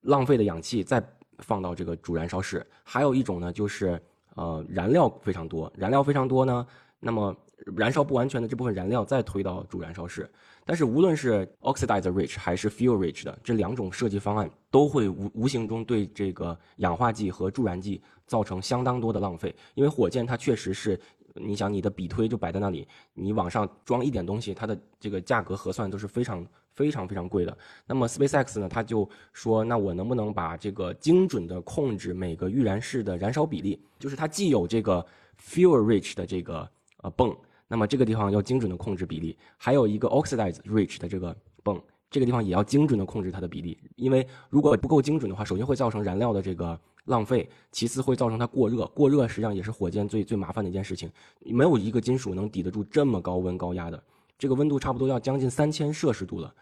[0.00, 1.06] 浪费的氧气再
[1.40, 2.66] 放到这个主燃烧室。
[2.82, 4.00] 还有一种呢，就是
[4.36, 6.66] 呃燃料非常多，燃料非常多呢，
[6.98, 7.36] 那么
[7.76, 10.26] 燃烧不完全的这部分燃料再推到主燃烧室。
[10.64, 20.98] 但是无论是 oxidizer rich 还是 fuel rich 的这两种设计方案，都会无无形中对这个氧化剂和助燃剂造成相当多的浪费，因为火箭它确实是。
[21.34, 27.56] 你想，你的笔推就摆在那里，你往上装一点东西，它的这个价格核算都是非常非常非常贵的。
[27.86, 33.80] 那么 SpaceX 呢，他就说，那我能不能把这个精准的控制每个预燃室的燃烧比例？
[33.98, 35.04] 就是它既有这个
[35.40, 36.68] fuel rich 的这个
[37.02, 37.36] 呃泵，
[37.68, 46.78] 那么这个地方要精准的控制比例，还有一个 oxidize rich 的这个泵，这个地方也要精准的控制它的比例，因为如果不够精准的话，首先会造成燃料的这个。
[47.04, 51.10] 浪费，其次会造成它过热，过热实际上也是火箭最最麻烦的一件事情。
[51.44, 54.02] 没有一个金属能抵得住这么高温高压的，
[54.38, 56.52] 这个温度差不多要将近三千摄氏度了。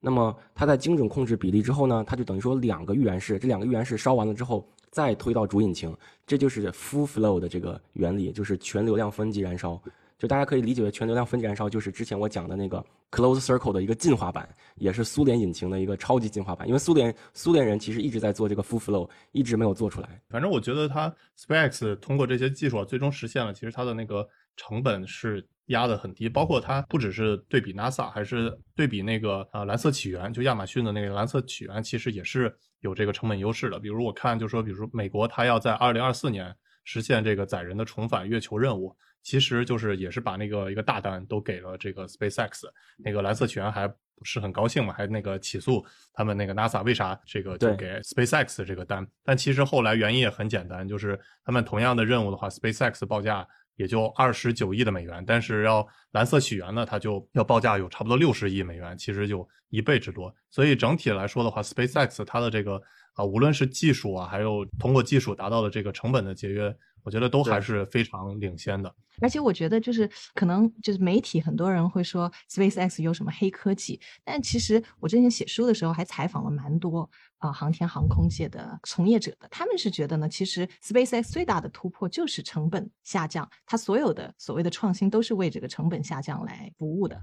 [0.00, 5.94] 那么它在精准控制比例之后呢，它就等于说两个预燃室，这两个预燃室烧完了之后再推到主引擎，
[6.26, 9.80] 这就是 full flow 的这个原理，就是全流量分级燃烧。
[10.18, 16.66] 就大家可以理解为全流量分级燃烧，就是之前我讲的那个 close circle 的一个进化版，也是苏联引擎的一个超级进化版。
[16.66, 20.20] 因为苏联苏联人其实一直在做这个 full flow，一直没有做出来。
[20.28, 26.28] 反正我觉得它 SpaceX 通过这些技术啊，最终实现了，其实它的那个成本是压得很低。
[26.28, 33.78] 包括它不只是对比 NASA，还是对比那个啊蓝色起源，就亚马逊的那个蓝色起源，其实也是有这个成本优势的。
[33.78, 36.52] 比如我看，就说，比如说美国，它要在二零二四年
[36.82, 38.92] 实现这个载人的重返月球任务。
[39.28, 42.62] 其实就是也是把那个一个大单都给了这个 SpaceX，
[42.96, 49.06] 那个蓝色起源还不是很高兴嘛，还那个起诉他们那个 NASA 为啥这个就给 SpaceX 这个单？
[49.22, 60.34] 但其实后来原因也很简单，就是他们同样的任务的话，SpaceX 报价也就二十九亿的美元，但是要蓝色起源呢，它就要报价有差不多六十亿美元，其实就一倍之多。
[60.48, 62.80] 所以整体来说的话，SpaceX 它的这个
[63.12, 66.74] 啊，无论是技术啊，还有通过技术达到的这个成本的节约。
[67.08, 68.94] 我觉得都还是非常领先的。
[69.22, 77.00] 而且我觉得就是可能就是媒体很多人会说 SpaceX 有什么黑科技，但其实我之前写书的时候还采访了蛮多
[77.38, 87.18] 啊、呃航天航空界的从业者的，他们是觉得呢，其实 SpaceX 最大的突破就是成本下降，它所有的所谓的创新都是为这个成本下降来服务的。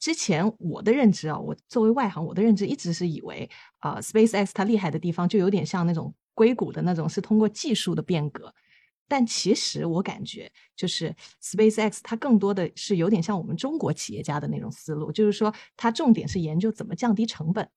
[0.00, 8.52] 之前我的认知啊，我作为外行，我的认知一直是以为啊、呃 SpaceX 它厉害的地方就有点像那种硅谷的那种，是通过技术的变革。
[9.08, 17.68] 但其实我感觉，就是 SpaceX 它更多的是有点像我们中国企业家的那种思路，就是说它重点是研究怎么降低成本，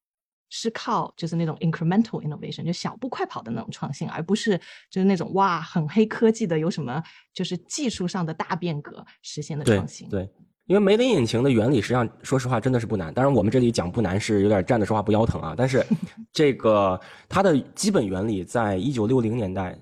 [0.49, 4.57] 是靠就是那种 incremental innovation，就小步快跑的那种创新，而不是
[4.89, 10.09] 就是那种哇很黑科技的有什么就是技术上的大变革实现的创新。
[10.09, 10.27] 对，
[10.65, 15.85] 因为梅林引擎的原理实际上说实话真的是不难，当然我们这里讲不难是有点站着说话不腰疼啊，但是
[16.33, 19.77] 这个它的基本原理在一九六零年代。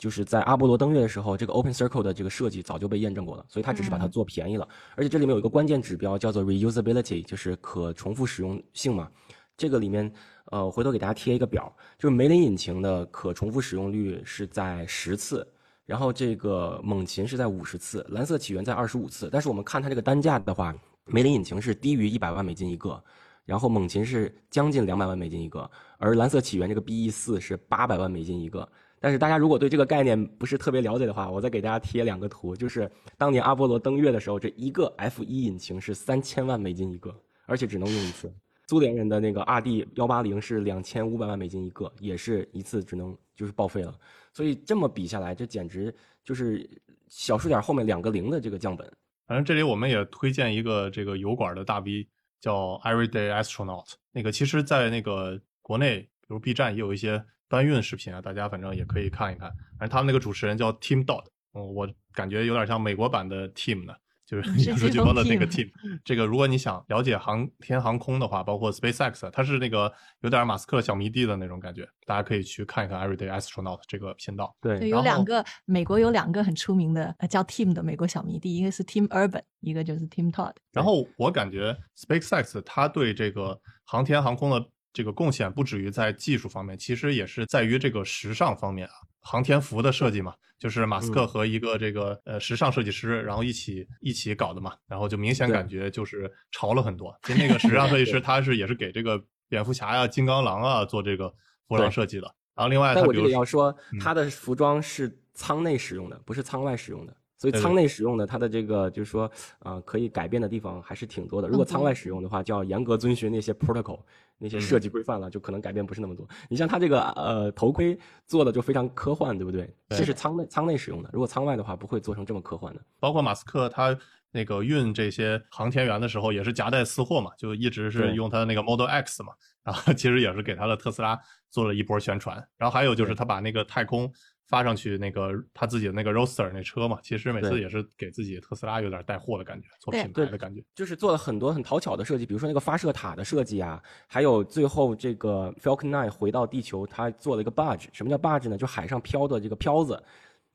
[0.00, 4.66] 就是在阿波罗登月的时候，这个 Open Circle 的这个设计早就被验证过了，所以它只是把它做便宜了。
[4.96, 9.10] 而且这里面有一个关键指标叫做 reusability，就是可重复使用性嘛。
[9.58, 10.10] 这个里面，
[10.46, 15.46] 呃，回头给大家贴一个表，就是梅林引擎的可重复使用率是在十次，
[15.84, 19.28] 然后这个猛禽是在五十次，蓝色起源在二十五次。
[19.30, 23.04] 但是我们看它这个单价的话，梅林引擎是低于一百万美金一个，
[23.44, 28.66] 然后猛禽是将近两百万美金一个，而蓝色起源这个 BE 四是八百万美金一个。
[29.00, 37.14] 但是大家如果对这个概念不是特别了解的话，我再给大家贴两个图，就是当年阿波罗登月的时候，这一个 F 一引擎是三千万美金一个，
[37.46, 38.30] 而且只能用一次。
[38.68, 43.92] 苏联人的那个 RD 幺八零是两千五百万美金一个，也是一次只能就是报废了。
[44.32, 46.68] 所以这么比下来，这简直就是
[47.08, 48.86] 小数点后面两个零的这个降本。
[49.26, 52.06] 反正这里我们也推荐一个这个油管的大 V
[52.38, 59.48] 叫 Everyday Astronaut，那个其实，在那个国内，比如 B 站也有一些搬运视频啊，大家反正也可以看一看。
[59.76, 63.92] 反正他们那个主持人叫 Tim Dodd，嗯，我感觉有点像美国版的 Team 呢，
[64.24, 65.68] 就是是影视这种飓风的那个 Team。
[66.04, 74.54] 这个如果你想了解航天航空的话，包括 SpaceX，它是那个有点马斯克小迷弟的那种感觉，大家可以去看一看 Everyday Astronaut 这个频道。
[74.60, 80.54] 对有两个美国有两个很出名的呃叫 Team 的美国小迷弟，一个是 Team Urban，一个就是 Team Todd。
[80.70, 88.92] 然后我感觉 SpaceX 它对这个航天航空的这个贡献不止于在技术方面，其实也是在于这个时尚方面啊。
[89.22, 97.14] 航天服的设计嘛，就是马斯克和一个这个呃时尚设计师，然后一起一起搞的嘛，然后就明显感觉就是潮了很多。
[97.24, 101.28] 就那个时尚设计师， 他是也是给这个蝙蝠侠呀、金刚狼啊做这个
[101.68, 102.34] 服装设计的。
[102.54, 107.14] 然后另外，但我这他比如里要说他，的服装是舱内使用的，不是舱外使用的。
[107.40, 111.48] 所以舱内使用的，它的这个就是说，呃，可以改变的地方还是挺多的。
[111.48, 113.98] 如果舱外使用的话，就要严格遵循那些 protocol，
[114.36, 116.28] 那些设计规范了，就可能改变不是那么多。
[116.50, 119.62] 你像它这个呃头盔做的就非常科幻，对不对？
[119.88, 122.80] 对这是舱内舱内使用的，如果舱外的话，不会做成这么科幻的。
[122.98, 123.98] 包括马斯克他
[124.32, 129.32] 那个运这些航天员的时候，也是夹带私货嘛，就一直是用他的那个 Model X 嘛，
[129.64, 132.36] 然后其实也是给他的特斯拉做了一波宣传。
[132.58, 134.12] 然后还有就是他把那个太空
[134.50, 140.60] 发上去那个他自己的那个 Roadster 那车嘛，其实每次也是给自己特斯拉有点带货的感觉，做品牌的感觉。
[140.74, 147.86] 就是做了很多很讨巧的设计，比如说那个发射塔的设计啊，还有最后这个 Falcon 9回到地球，它做了一个 barge。
[147.92, 148.58] 什么叫 barge 呢？
[148.58, 150.02] 就海上漂的这个漂子。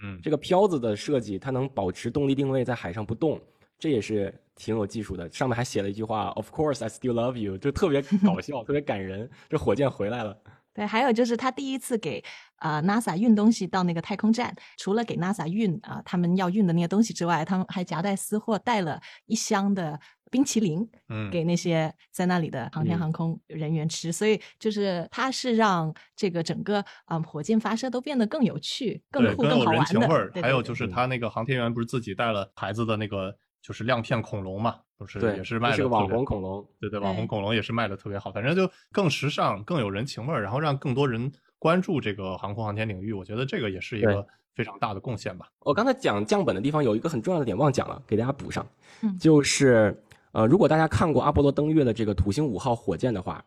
[0.04, 3.40] 嗯这个漂子的设计，它能保持动力定位在海上不动，
[3.80, 5.32] 这也是挺有技术的。
[5.32, 9.30] 上面还写了一句话：“Of course I still love you”，就特别搞笑，特别感人。
[9.50, 10.38] 这火箭回来了。
[10.76, 12.22] 对，还有就是他第一次给
[12.58, 19.98] 呃 NASA 运东西到那个太空站，除了给 NASA 运啊、他们要运的那些东西之外，他们还夹带私货带了一箱的
[20.30, 23.00] 冰淇淋嗯，给那些在那里的航天嗯。
[23.00, 30.42] 航空人员吃，所以就是他是让这个整个嗯火箭发射都变得更有趣、更，酷、更好玩的。
[30.42, 36.64] 还有就是他那个航天员不是自己带了孩子的那个就是亮片恐龙嘛，就是对，也是卖的这是个网红恐龙。
[36.80, 44.24] 对对，网红恐龙也是卖的特别好，反正就更时尚、更有人情味儿，然后让更多人关注这个航空航天领域，我觉得这个也是一个
[44.54, 45.48] 非常大的贡献吧。
[45.62, 48.64] 我刚才讲降本的地方有一个很重要的点忘讲了，给大家补上，
[49.02, 50.00] 嗯就是
[50.32, 53.44] 呃，如果大家看过阿波罗登月的这个土星五号火箭的话，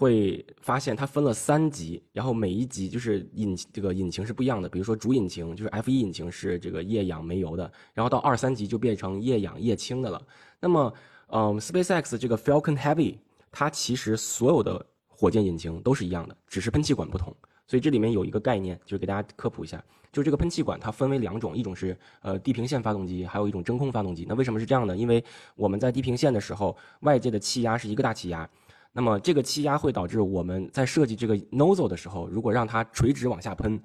[0.00, 10.22] 会发现它分了三级，然后每一级就是引这个引擎是不一样的，比如说主引擎就是 F 一引擎是这个液氧煤油的，然后到二三级就变成液氧液氢的了。
[10.58, 10.94] 那么，
[11.28, 13.18] 嗯，SpaceX 这个 Falcon Heavy
[13.52, 17.36] 它其实所有的火箭引擎都是一样的，只是喷气管不同。
[17.66, 24.24] 所以这里面有一个概念，就是给大家科普一下，就这个喷气管它分为两种，一种是呃地平线发动机，还有一种真空发动机。
[24.26, 24.96] 那为什么是这样呢？
[24.96, 25.22] 因为
[25.54, 28.48] 我们在地平线的时候，外界的气压是一个大气压，
[28.92, 33.80] 那么这个气压会导致我们在设计这个 nozzle 的时候，如果让它垂直往下喷，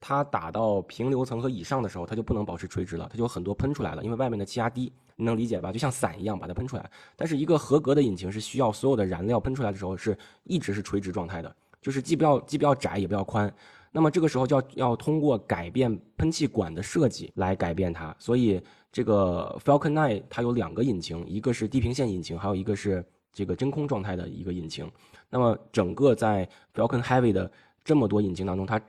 [0.00, 5.70] 它打到平流层和以上的时候，它就不能保持垂直了，它就有很多喷出来了，因为外面的气压低，你能理解吧？
[5.72, 6.90] 就像伞一样把它喷出来。
[7.16, 13.52] 但是一个合格的引擎是需要所有的燃料喷出来的时候是一直是垂直状态的，就是既不要既不要窄也不要宽。
[13.92, 18.14] 那么这个时候就要要通过改变喷气管的设计来改变它。
[18.18, 18.60] 所以
[18.92, 23.02] 这个 Falcon 9它有两个引擎，一个是地平线引擎，还有一个是
[23.36, 24.90] 这个真空状态的一个引擎。
[25.28, 27.52] 那么整个在 Falcon Heavy 的
[27.84, 28.80] 这么多引擎当中，它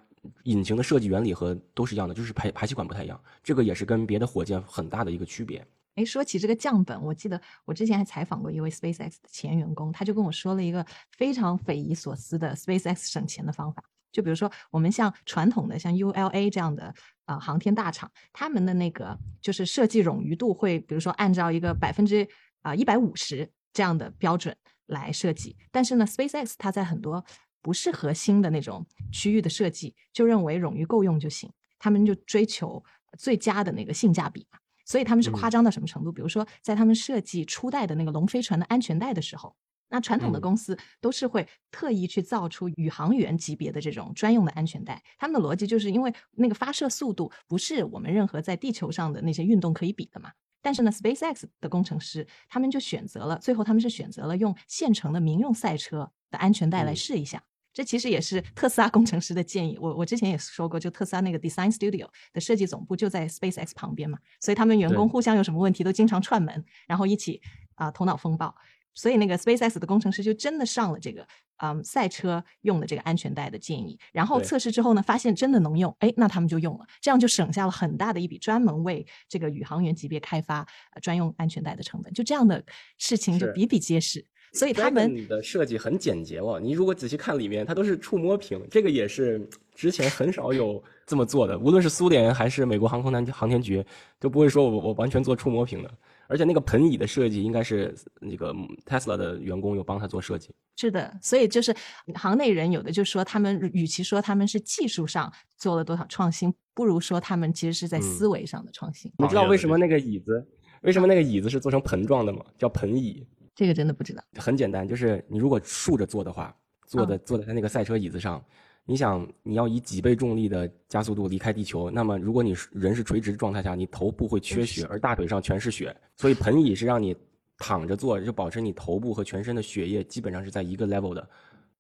[0.44, 3.22] 引擎的设计原理和都是一样的，就是排排气管不太一样。
[3.44, 5.68] 这个也是跟别的火箭很大的一个区别。
[5.96, 13.84] 哎，说起这个降本，我记得我之前还采访过一位 SpaceX 的前员工，他就跟我说了一个非常匪夷所思的 SpaceX 省钱的方法。
[14.12, 16.94] 就比如说，我们像传统的像 ULA 这样的
[17.26, 22.28] 啊航天大厂，他们的那个就是设计冗余度会，比如说按照一个百分之
[22.62, 25.58] 啊一百五十这样的标准来设计。
[25.72, 27.24] 但是呢，SpaceX 它在很多
[27.62, 32.84] 不是核心的那种区域的设计，就认为冗余够用就行，他们就追求
[33.18, 34.60] 最佳的那个性价比嘛。
[34.86, 36.12] 所以他们是夸张到什么程度？
[36.12, 39.56] 比如说，在他们设计初代的那个龙飞船的安全带的时候。
[39.90, 50.30] 那传统的公司都是会特意去造出宇航员级别的这种专用的安全带，他们的逻辑就是因为那个发射速度不是我们任何在地球上的那些运动可以比的嘛。
[50.68, 57.42] 但是呢，SpaceX 的工程师他们就选择了，最后他们是选择了用现成的民用赛车的安全带来试一下。
[57.72, 59.78] 这其实也是特斯拉工程师的建议。
[59.80, 67.42] 我我之前也说过，就特斯拉那个 Design Studio 的设计总部就在 SpaceX 旁边嘛，所以他们员工互相有什么问题都经常串门，然后一起
[67.76, 68.54] 啊头脑风暴。
[68.98, 71.26] 所以那个 SpaceX 的工程师就真的上了这个，
[71.58, 80.66] 嗯，赛车用的这个安全带的建议，然后测试之后呢，发现真的能用，哎，那他们就用了，这样就省下了很大的一笔专门为这个宇航员级别开发
[81.02, 82.64] 专用安全带的成本，就这样的
[82.98, 84.26] 事情就比比皆是。
[84.54, 93.86] 所以他们的设计很简洁哦，你如果仔细看里面，它都是触摸屏，这个也是之前很少有这么做的，无论是苏联还是美国航空南航天局，
[94.20, 95.94] 都不会说我我完全做触摸屏的。
[96.28, 98.54] 而且那个盆椅的设计应该是那个
[98.86, 100.54] Tesla 的员工有帮他做设计。
[100.76, 101.76] 是的，所以就是
[102.14, 109.12] 行内人有的就说，他们与其说他们是技术上做了多少创新，不如说他们其实是在思维上的创新。
[109.18, 110.48] 你知道为什么那个椅子，
[110.82, 112.46] 为什么那个椅子是做成盆状的吗？
[112.58, 113.26] 叫盆椅。
[113.56, 114.24] 这个真的不知道。
[114.36, 118.44] 很简单，就是你如果竖着坐的话，坐的坐在他那个赛车椅子上。
[118.90, 125.94] 你想，你要以几倍重力的加速度离开地球，那么如果你人是垂直状态下，你头部会缺血，而大腿上全是血。
[126.16, 127.14] 所以盆椅是让你
[127.58, 131.30] 躺着坐，就保持你头部和全身的血液基本上是在一个 level 的。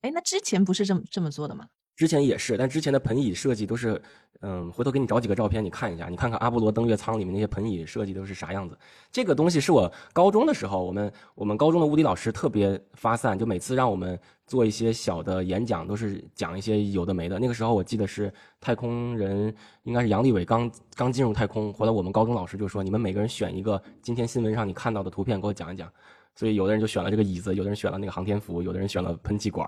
[0.01, 1.65] 哎，那之前不是这么这么做的吗？
[1.97, 3.99] 之前也是，但之前的盆椅设计都是，
[4.41, 8.77] 嗯，回头给你找几个照片，你看一下，你看看阿波罗登月舱里面那些盆椅设计都是啥样子。
[9.11, 17.39] 这个东西是我高中的时候，我们我们高中的物理老师特别发散，就每次让我们做一些小的演讲，都是讲一些有的没的。
[17.39, 18.31] 那个时候我记得是
[18.61, 25.91] 太空人，应该是杨利伟刚刚进入太空，后来我们高中老师就说，你们每个人选一个今天新闻上你看到的图片给我讲一讲。
[26.35, 29.67] 所以有的人就选了这个椅子，有的人选了那个航天服，有的人选了喷气管。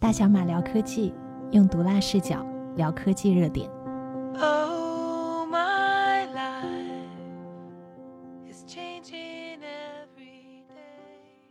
[0.00, 1.12] 大小马聊科技，
[1.50, 3.68] 用毒辣视角聊科技热点。
[4.40, 6.68] Oh, my life
[8.48, 11.42] is changing every day.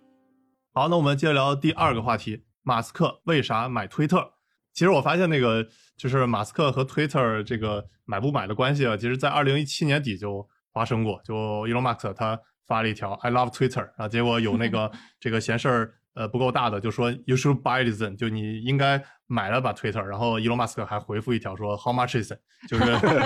[0.74, 4.32] 好，那我们接着聊第二个话题：马斯克为啥买推特？
[4.72, 11.20] 其实我发现那个就是马斯克和 Twitter 这个买不买的关系啊，其实在二零一七年底就发生过。
[11.26, 11.36] 就
[11.68, 15.94] Elon Musk 他发了一条 I love Twitter 啊，结果有那个这个闲事儿。
[16.18, 22.84] 呃，不够大的就说 you should buy it then，就你应该买了把 Twitter，然后 Elon Musk 还回复一条说 how much is it，就是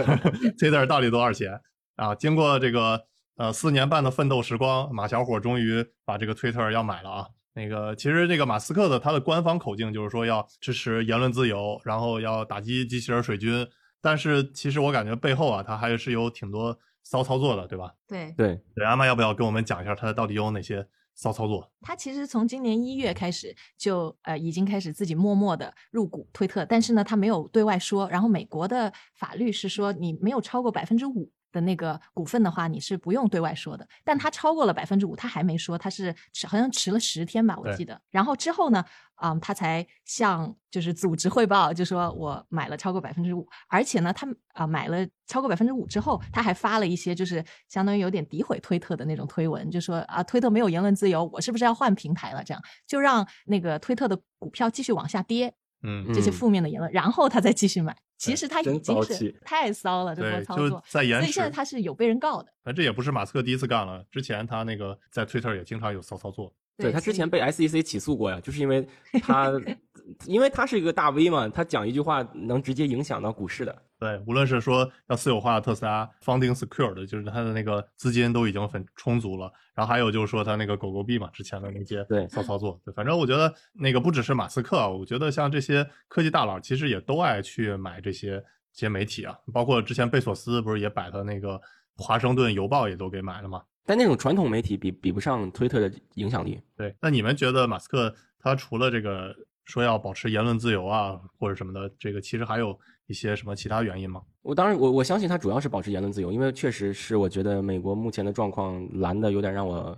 [0.60, 1.58] Twitter 到底多少钱
[1.96, 2.14] 啊？
[2.14, 3.02] 经过这个
[3.38, 7.28] 呃四年半的奋斗时光，马小伙终于把这个 Twitter 要买了啊。
[7.54, 13.66] 那个其实这个马斯克的他的官方口径就是说要支持言论自由，然后要打击机器人水军，
[14.02, 17.94] 但是其实我感觉背后啊，他还是有挺多骚操作的，对吧？
[18.08, 20.86] 对对对，阿妈要不要跟我们讲一下他到底有哪些？
[21.14, 28.10] 骚操作，他其实从今年一月开始就呃已经开始自己默默的入股推特，但是呢他没有对外说。
[28.10, 31.30] 然后美国的法律是说你没有超过百分之五。
[31.52, 33.88] 的那个股份的话，你是不用对外说的。
[34.04, 38.00] 但他超过了百分之五，他还没说，他是迟好像迟了十天吧，我记得。
[38.10, 38.84] 然后之后呢，
[39.16, 52.44] 啊，他才向就是组织汇报，就说我买了超过百分之五，而且呢，他啊买了超过百分之五之后，他还发了一些就是相当于有点诋毁推特的那种推文，就说啊，推特没有言论自由，我是不是要换平台了？
[52.44, 55.54] 这样就让那个推特的股票继续往下跌。
[55.84, 57.96] 嗯，这些负面的言论，然后他再继续买。
[58.18, 60.84] 其实他已经是太骚了，这波操作。
[60.88, 62.54] 在延所以现在他是有被人告的。
[62.64, 66.54] 那这也不是马斯克第一次干了，之前他那个在 Twitter 也经常有骚操作。
[66.78, 68.88] 对他之前被 SEC 起诉过呀，就是因为
[69.22, 69.52] 他，
[70.26, 73.82] 因为他是一个大 V 嘛，他讲一句话能直接影响到股市的。
[74.00, 79.52] 对，无论是说要私有化特斯拉，funding secured，就是他的那个资金都已经很充足了。
[79.76, 88.44] 然后还有就是说他那个狗狗币嘛，之前的那些对骚操作，对，反正我觉得那个不只是马斯克啊，我觉得像这些科技大佬其实也都爱去买这些
[88.74, 91.62] 这些媒体啊，包括之前贝索斯不是也把他那个
[91.98, 93.62] 华盛顿邮报也都给买了吗？
[93.86, 96.62] 但那种传统媒体比比不上推特的影响力。
[96.76, 102.78] 对，那你们觉得马斯克他除了这个说要保持言论自由啊或者什么的，这个其实还有
[103.08, 104.22] 一些什么其他原因吗？
[104.42, 109.98] 我当然，我我相信他主要是保持言论自由，因为确实是我觉得美国目前的状况蓝的有点让我，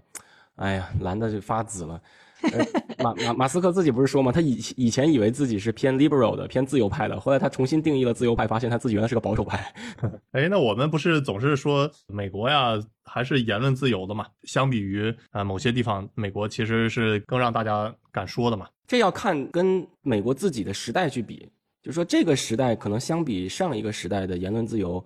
[0.55, 2.01] 哎呀，蓝的就发紫了。
[2.41, 2.59] 呃
[2.99, 4.31] 马马马斯克自己不是说吗？
[4.31, 9.73] 他以以前以为自己是偏 liberal 的、偏自由派的，后来他重新定义了自由派，发现他自己原来是个保守派。
[10.31, 12.73] 哎，那我们不是总是说美国呀
[13.03, 14.25] 还是言论自由的嘛？
[14.43, 18.67] 相比于啊、呃某些地方，美国其实是更让大家敢说的嘛。
[18.85, 21.49] 这要看跟美国自己的时代去比，
[21.81, 25.03] 就是说这个时代可能相比上一个时代的言论自由，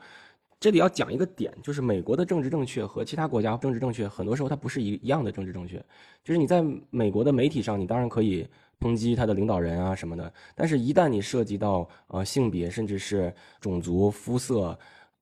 [0.59, 5.77] 这里要讲一个点，就是美国的政治正确和其他国家政治正确，很多时候它不是一一样的政治正确。
[6.23, 8.47] 就是你在美国的媒体上，你当然可以
[8.79, 13.31] 抨击他的领导人啊什么的，但是一旦你涉及到呃性别，甚至是
[13.61, 14.77] 种族、肤色，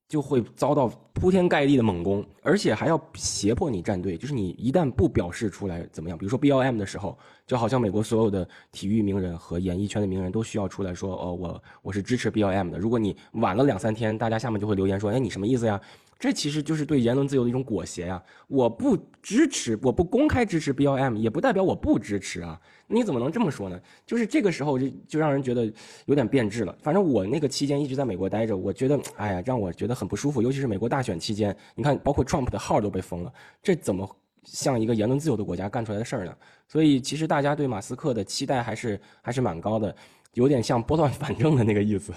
[0.08, 4.16] 就会遭到铺天盖地的猛攻，而且还要胁迫你站队。
[4.18, 12.78] 就是你一旦不表示出来怎么样，比如说 BLM 的时候，就好像美国所有的体育名人和演艺圈的名人都需要出来说，哦，我我是支持 BLM 的。
[12.78, 15.80] 如果你晚了两三天，大家下面就会留言说，哎，你什么意思呀？
[16.18, 18.24] 这其实就是对言论自由的一种裹挟呀！
[18.48, 22.60] 我不支持，我不公开支持 BLM，也不代表我不支持啊！
[22.88, 23.80] 你怎么能这么说呢？
[24.06, 25.72] 就是这个时候就就让人觉得
[26.06, 26.76] 有点变质了。
[26.82, 30.42] 反正我那个期间一直在美国待着，我觉得，哎呀，让我觉得很不舒服。
[30.42, 34.10] 尤其是美国大选期间，你看，包括 Trump 的号都被封了，这怎么
[34.44, 36.34] 像一个言论自由的国家干出来的事儿呢？
[36.68, 39.94] 所以其实大家对马斯克的期待还是还是蛮高的，
[40.34, 42.14] 有点像拨乱反正的那个意思。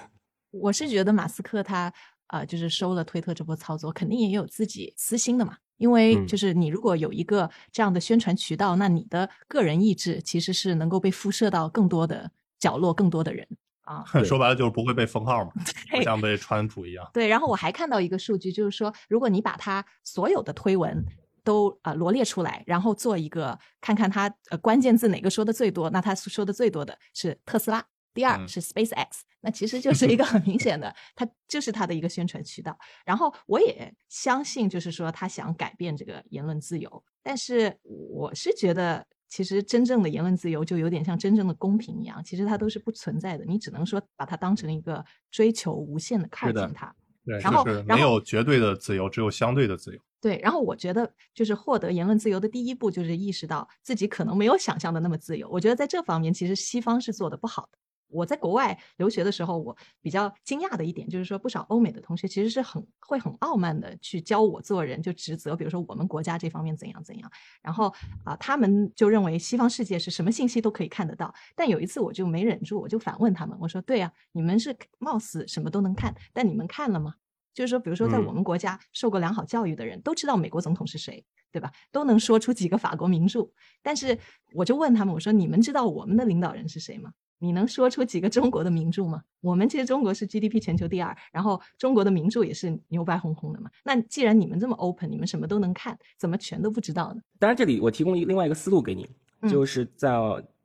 [0.51, 1.93] 我是觉得马斯克他
[2.29, 5.57] 呃，就是收了推特这波操作，肯定也有自己私心的嘛。
[5.77, 13.47] 因为嗯就是你如果有一个这样的宣传渠道，那你的个人意志其实是能够被辐射到更多的角落、更多的人
[13.83, 14.05] 啊。
[14.25, 15.53] 说白了就是不会被封号嘛，
[15.95, 17.09] 不像被川普一样。
[17.13, 21.05] 对，然后我还看到一个数据，就是说，如果你把他所有的推文
[21.45, 27.87] 都呃罗列出来，然后做一个看看他呃关键字哪个说的最多，那他说的最多的是特斯拉，
[28.19, 29.07] 第二嗯是 SpaceX，、
[29.43, 32.77] 那其实就是一个很明显的，它就是它的一个宣传渠道。
[33.05, 39.07] 然后我也相信，就是说他想改变这个言论自由，但是我是觉得。
[39.31, 46.91] 其实真正的言论自由就有点像真正的公平一样，其实它都是不存在的，你只能说把它当成一个追求无限的靠近它。
[47.27, 50.01] 对，然后没有绝对的自由，只有相对的自由。
[50.19, 55.47] 对，然后我觉得就是获得言论自由的第一步，就是意识到自己可能没有想象的那么自由。
[55.51, 57.79] 我觉得在这方面，其实西方是做的不好的。
[58.09, 67.31] 我在国外留学的时候，我比较惊讶的一点就是说，不少欧美的同学其实是很会很傲慢的去教我做人，就指责，比如说我们国家这方面怎样怎样。
[67.63, 67.93] 然后
[68.25, 71.33] 啊、他们就认为西方世界是什么信息都可以看得到。
[71.55, 77.15] 但有一次我就没忍住，我就反问他们，我说：“对啊，你们是貌似什么都能看，但你们看了吗？”
[77.55, 81.73] 就是说，比如说，在嗯我们国家受过良好教育的人都知道美国总统是谁，对吧？
[81.91, 83.51] 都能说出几个法国名著。
[83.83, 84.17] 但是
[84.55, 87.13] 我就问他们，我说：“你们知道我们的领导人是谁吗？
[87.39, 89.23] 你能说出几个中国的名著吗？
[89.41, 93.71] 我们其实中国是 GDP 全球第二，然后中国的名著也是牛掰哄哄的嘛。
[93.85, 97.21] 那既然你们这么 open，你们什么都能看，怎么全都不知道呢？
[97.39, 99.09] 当然，这里我提供一另外一个思路给你，
[99.43, 100.11] 嗯就是在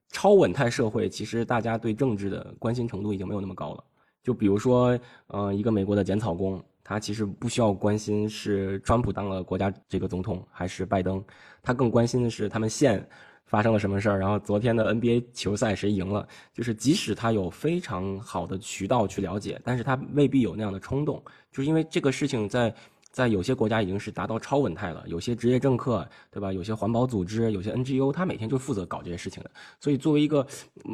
[0.09, 3.83] 超稳态社会，其实大家对政治的关心程度已经没有那么高了。
[4.23, 4.97] 就比如说，
[5.27, 11.23] 呃，一个美国的剪草工，他其实不需要关心是川普当了国家这个总统还是拜登，
[11.61, 13.05] 他更关心的是他们县
[13.45, 16.27] 发生了什么事儿，然后昨天的 NBA 球赛谁赢了。
[16.53, 22.73] 就是即使他有非常好的渠道去了解，但是他未必有那样的冲动，就是因为这个事情在。
[23.13, 26.51] 在有些国家已经是达到超稳态了，有些职业政客，对吧？
[26.51, 29.51] 有些环保组织，有些 NGO，他每天就负责搞这些事情的。
[29.79, 30.43] 所以，作为一个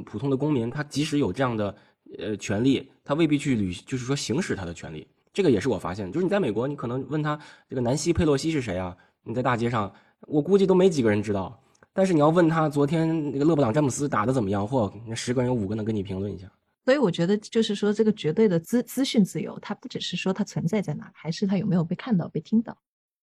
[0.06, 1.74] 普通的公民，他即使有这样的
[2.18, 5.08] 呃权利，他未必去履，就是说行使他的权利。
[5.32, 7.40] 这个也是我发现，就是你在美国，你可能问他
[7.70, 8.94] 这个南希佩洛西是谁啊？
[9.24, 9.90] 你在大街上，
[10.28, 11.58] 我估计都没几个人知道。
[12.00, 16.50] 但是你要问他昨天那个勒布朗詹姆斯打的怎么样，或，那十个人有五个能跟你评论一下。
[16.86, 22.78] 所以我觉得，就是说，这个绝对的资资讯自由，它不只是说它存在在哪，还是它有没有被看到、被听到。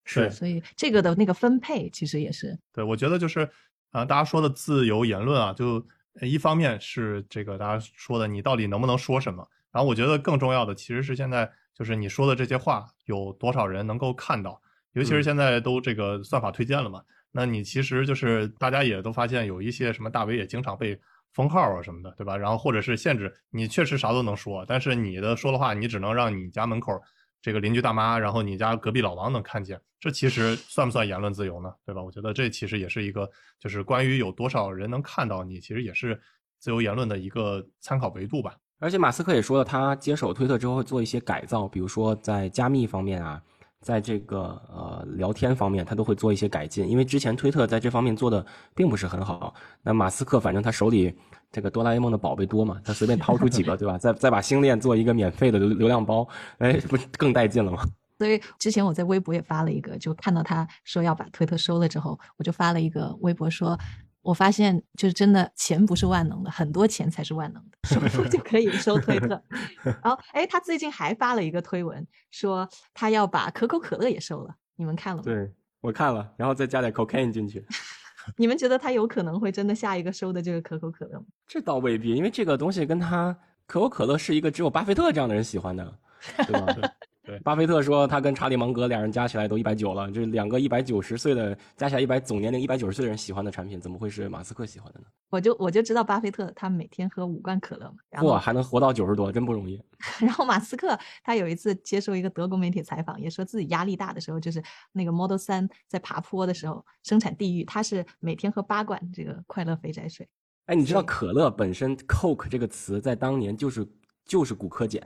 [0.04, 3.48] 是所以这个的那个分配，其实也是对，我觉得就是
[3.92, 5.82] 啊、大家说的自由言论啊，就
[6.20, 14.60] 呃一方面是这个大家说的你到底能不能说什么，然后我觉得更重要的其实是现在就是你说的这些话有多少人能够看到，
[14.92, 17.02] 尤其是嗯现在都这个算法推荐了嘛，
[17.36, 20.98] 那你其实就是大家也都发现有一些什么大 V 也经常被
[21.34, 22.34] 封号啊什么的，对吧？
[22.34, 26.98] 然后或者是限制你确实啥都能说，但是你的说的话你只能让你家门口
[27.42, 31.70] 这个邻居大妈，然后你家隔壁老王能看见，这其实算不算言论自由呢？
[31.84, 32.02] 对吧？
[32.02, 33.30] 我觉得这其实也是一个
[33.60, 36.18] 就是关于有多少人能看到你，其实也是
[36.58, 38.56] 自由言论的一个参考维度吧。
[38.78, 43.42] 而且马斯克也说了，他接手推特之后做一些改造，比如说在加密方面啊，
[43.86, 46.88] 在这个呃聊天方面，他都会做一些改进。
[46.88, 49.54] 因为之前推特在这方面做的并不是很好。
[49.80, 51.16] 那马斯克反正他手里
[51.52, 53.96] 这个哆啦 A 梦的宝贝多嘛，他随便掏出几个，对吧？
[53.96, 56.26] 再再把星链做一个免费的流流量包，
[56.58, 57.78] 哎，不更带劲了吗？
[58.18, 63.78] 所以之前我在微博也发了一个，就看到他说要把推特收了之后，我就发了一个微博说。
[64.26, 69.40] 我发现，就是真的钱不是万能的，很多钱才是万能的，收付就可以收推特。
[70.02, 75.22] 然后，哎，他最近还发了一个推文，说他要把可口可乐也收了，你们看了吗？
[75.24, 77.64] 对，我看了，然后再加点 cocaine 进去。
[78.36, 81.26] 你们觉得他有可能会真的下一个收的这个可口可乐吗？
[81.46, 85.98] 这倒未必，因为这个东西跟他可口可乐是一个只有巴菲特这样的人喜欢的，
[86.38, 86.66] 对吧？
[87.36, 95.06] 对，巴菲特说他跟查理芒格两人加起来都一百九了，这两个一百九十岁的加起来一百总年龄一百九十岁的人喜欢的产品，怎么会是马斯克喜欢的呢？
[95.28, 99.82] 我就我就知道巴菲特他每天喝五罐可乐嘛，然后哇，还能活到九十多，真不容易。
[100.20, 104.62] 然后马斯克他有一次接受一个德国媒体采访，也说自己压力大的时候，就是
[104.92, 110.26] 那个 Model 三在爬坡的时候生产地狱，他是每天喝八罐这个快乐肥宅水。
[110.66, 113.86] 哎，你知道可乐本身 Coke 这个词在当年就是
[114.24, 115.02] 就是骨科碱。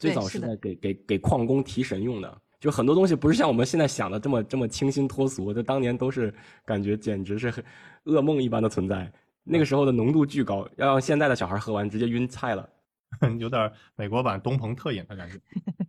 [0.00, 6.34] 最早是在给给给矿工提神用的，就很多东西不是像我们现在想的这么这么清新脱俗，就当年都是
[6.64, 7.52] 感觉简直是
[8.06, 9.12] 噩梦一般的存在。
[9.44, 12.68] 那个时候的浓度巨高，要让现在的小孩喝完直接晕菜了，
[13.38, 15.38] 有点美国版东鹏特饮的感觉，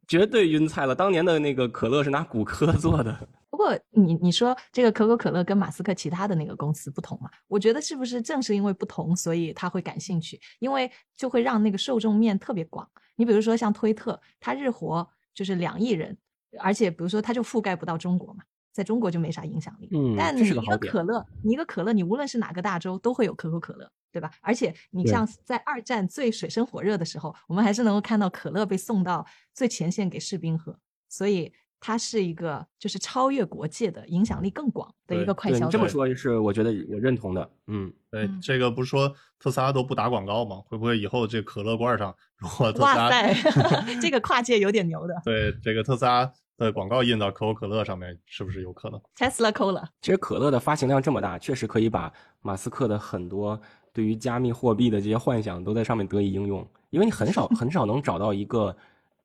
[0.08, 0.94] 绝对晕菜了。
[0.94, 3.28] 当年的那个可乐是拿骨科做的。
[3.50, 7.30] 不过你你说这个可口可乐跟马斯克其他的那个公司不同嘛？
[7.48, 12.90] 我觉得是不是正是因为不同，所以他会感兴趣，因为就会让那个受众面特别广。
[13.22, 16.18] 你比如说像推特，它日活就是两亿人，
[16.58, 19.88] 而且比如说它就覆盖不到中国嘛，在中国就没啥影响力。
[19.92, 24.32] 嗯，但你一个可乐，你一个可乐，你无论是哪个大洲都会有可口可乐，对吧？
[24.42, 31.54] 而且你像在二战最水深火热的时候，我们还是能够看到可乐被送到最前线给士兵喝，所以。
[31.84, 35.68] 它是一个就是超越国界的影响力更广的一个快消。
[35.68, 37.52] 这么说，是我觉得我认同的。
[37.66, 40.62] 嗯，对，这个不是说特斯拉都不打广告吗？
[40.68, 43.10] 会不会以后这可乐罐上，如果特斯拉，
[44.00, 45.20] 这个跨界有点牛的。
[45.26, 49.84] 对，这个特斯拉的广告印到可口可乐上面，是不是有可能？Tesla Cola。
[50.04, 53.60] 其实可乐的发行量这么大，确实可以把马斯克的很多
[53.92, 58.78] 对于加密货币的这些幻想都在上面得以应用，因为你很少很少能找到一个。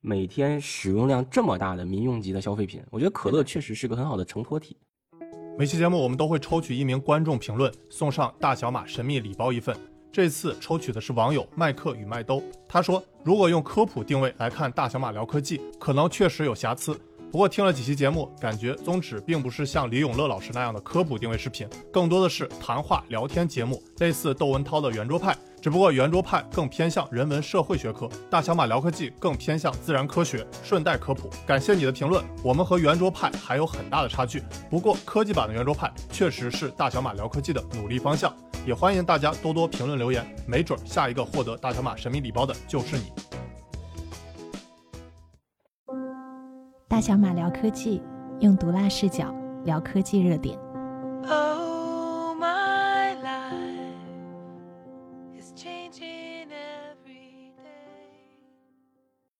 [0.09, 4.77] 每天使用量这么大的民用级的消费品，我觉得可乐确实是个很好的承托体。
[5.59, 9.77] 每期节目我们都会抽取一名观众评论，送上大小马神秘礼包一份。
[10.13, 16.97] 这次抽取的是网友麦克与麦兜，他说：“如果用科普定位来看大小马聊科技，可能确实有瑕疵。
[17.33, 25.37] 不过听了几期节目，感觉宗旨并不是像李永乐老师那样的科普定位视频，更多的是谈话聊天节目，类似窦文涛的圆桌派。”
[25.67, 31.29] 只不过圆桌派更偏向人文社会学科，大小马聊科技更偏向自然科学，顺带科普。
[31.45, 34.41] 感谢你的评论，我们和圆桌派还有很大的差距。
[34.71, 38.33] 不过科技版的圆桌派确实是大小马聊科技的努力方向，
[38.65, 43.13] 也欢迎大家多多评论留言，没准下一个获得大小马神秘礼包的就是你。
[46.87, 48.01] 大小马聊科技，
[48.39, 50.57] 用毒辣视角聊科技热点。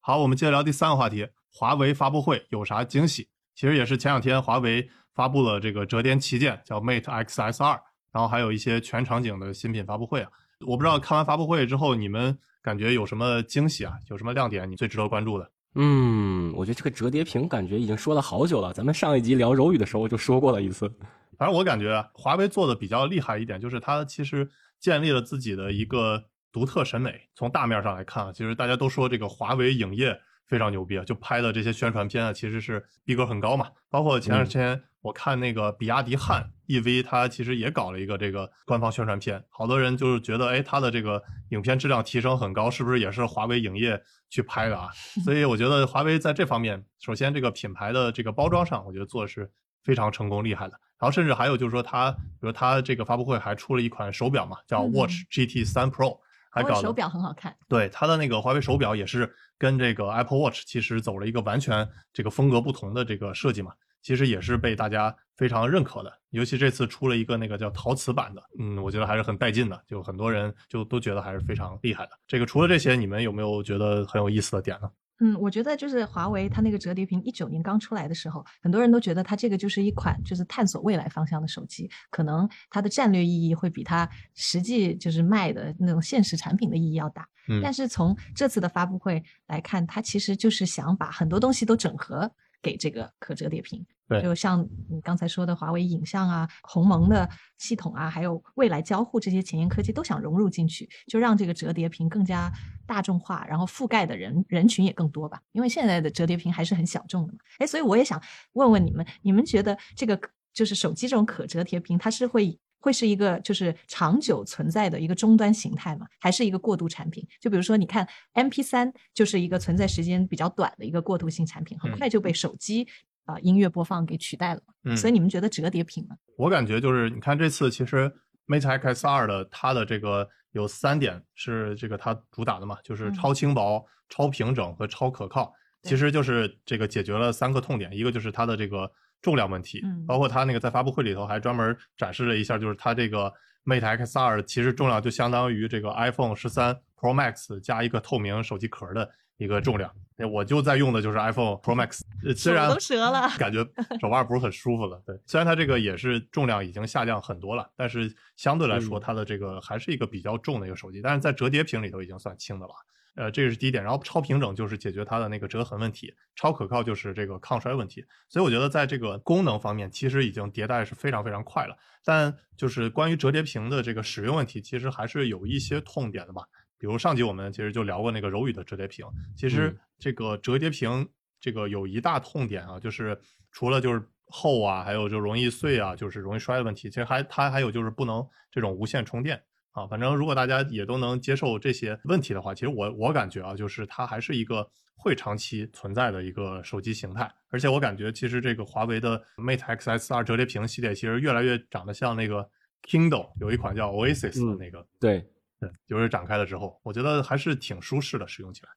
[0.07, 3.27] 好，我们接着聊第三个话题，华为发布会有啥惊喜？
[3.57, 7.71] 其实也是前两天华为发布了这个折叠旗舰，叫 Mate X S 二，
[8.13, 10.31] 然后还有一些全场景的新品发布会啊。
[10.65, 13.95] 我不知道看完发布会之后，你们感觉有什么惊喜啊？
[14.09, 14.71] 有什么亮点？
[14.71, 15.51] 你最值得关注的？
[15.75, 20.89] 嗯，我觉得这个折叠屏感觉已经说了好久了，咱们上一集聊柔宇的时候就说过了一次。
[21.37, 24.49] 反正我感觉华为做的比较厉害一点，就是它其实
[24.79, 26.23] 建立了自己的一个。
[26.57, 33.69] 独特审美，从大面上来看啊，其实大家都说这个华为影业非常牛逼啊，就拍的这些宣传片啊，其实是逼格很高嘛。
[33.91, 44.89] 包括前段时间我看那个比亚迪汉 EV，它其实也搞了一个这个官方宣传片，好多人就是觉得，哎，它的这个影片质量提升很高，是不是也是华为影业去拍的啊？
[45.27, 49.53] 所以我觉得华为在这方面，首先这个品牌的这个包装上，我觉得做的是
[49.85, 50.81] 非常成功厉害的。
[50.99, 56.19] 然后甚至还有就是说，它比如它这个发布会还出了一款手表嘛，叫 Watch GT 三 Pro。
[56.63, 63.73] 还搞手表很好看，对它的那个华为手表也是跟这个 Apple Watch 其实走了一个完全这个风格不同的这个设计嘛。
[64.03, 66.13] 其实也是被大家非常认可的。
[66.31, 72.13] 尤其这次出了一个那个叫陶瓷版的，嗯，我觉得还是很带劲的，就很多人就都觉得还是非常厉害的。
[72.29, 74.89] 这个除了这些，你们有没有觉得很有意思的点呢？
[75.21, 87.27] 嗯，我觉得就是华为它那个折叠屏一九年刚出来的时候，很多人都觉得它这个就是一款就是探索未来方向的手机，可能它的战略意义会比它实际就是卖的那种现实产品的意义要大。
[87.49, 92.31] 嗯但是从这次的发布会来看，它其实就是想把很多东西都整合
[92.67, 93.87] 给这个可折叠屏。
[94.09, 102.53] 对就像你刚才说的，华为影像啊、鸿蒙的系统啊，还有未来交互这些前沿科技都想融入进去，就让这个折叠屏更加
[102.87, 105.41] 大众化，然后覆盖的人人群也更多吧。
[105.53, 107.39] 因为现在的折叠屏还是很小众的嘛。
[107.59, 108.21] 哎，所以我也想
[108.53, 110.21] 问问你们，你们觉得这个
[110.53, 112.57] 就是手机这种可折叠屏，它是会
[112.87, 116.07] 会是一个就是长久存在的一个终端形态吗？
[116.21, 117.27] 还是一个过渡产品？
[117.41, 122.87] 就比如说，你看 MP 三就是一个存在时间比较短的一个过渡性产品，很嗯快就被手机
[123.25, 124.61] 啊、呃音乐播放给取代了。
[124.85, 126.15] 嗯所以你们觉得折叠屏呢？
[126.37, 128.09] 我感觉就是，你看这次其实
[128.47, 135.53] Mate X 二的它的这个有三点是这个它主打的嘛，就是嗯超轻薄、超平整和超可靠。
[135.83, 138.91] 其实就是这个解决了三个痛点，一个就是它的这个
[139.27, 143.33] 重量问题，嗯包括它那个在发布会里头还专门展示了一下，就是它这个
[143.65, 149.91] Mate X 2其实重量就相当于这个 iPhone 十三 Pro Max 加一个透明手机壳的一个重量。
[150.33, 153.67] 我就在用的就是 iPhone Pro Max，呃虽然手都折了 感觉
[154.01, 155.03] 手腕不是很舒服了。
[155.05, 162.73] 对，虽然它这个也是重量已经下降很多了，但是相对来说嗯它的这个还是一个比较重的一个手机，但是在折叠屏里头已经算轻的了。
[163.17, 168.05] 呃，这个是第一点，然后超平整就是解决它的那个折痕问题，超可靠就是这个抗摔问题。
[168.29, 171.77] 所以我觉得在这个功能方面，其实已经迭代是非常非常快了。
[172.05, 176.43] 但就是关于折叠屏的这个使用问题，其实还是有一些痛点的吧。
[176.79, 181.09] 比如上集我们其实就聊过那个柔宇的折叠屏，其实嗯这个折叠屏
[181.41, 183.19] 这个有一大痛点啊，就是
[183.51, 189.43] 除了就是厚啊，还有就容易碎啊，就是容易摔的问题，其实还它还有就是不能这种无线充电。
[189.77, 194.67] 啊，反正如果大家也都能接受这些问题的话，其实我我感觉啊，就是它还是一个
[194.97, 197.31] 会长期存在的一个手机形态。
[197.51, 202.49] 而且我感觉，其实这个华为的 Mate X S 二折叠屏系列，其实越来越长得像那个
[202.89, 205.29] Kindle 有一款叫 Oasis 的嗯那个，对，
[205.61, 208.69] 对，就是展开了之后，我觉得还是挺舒适的，使用起来。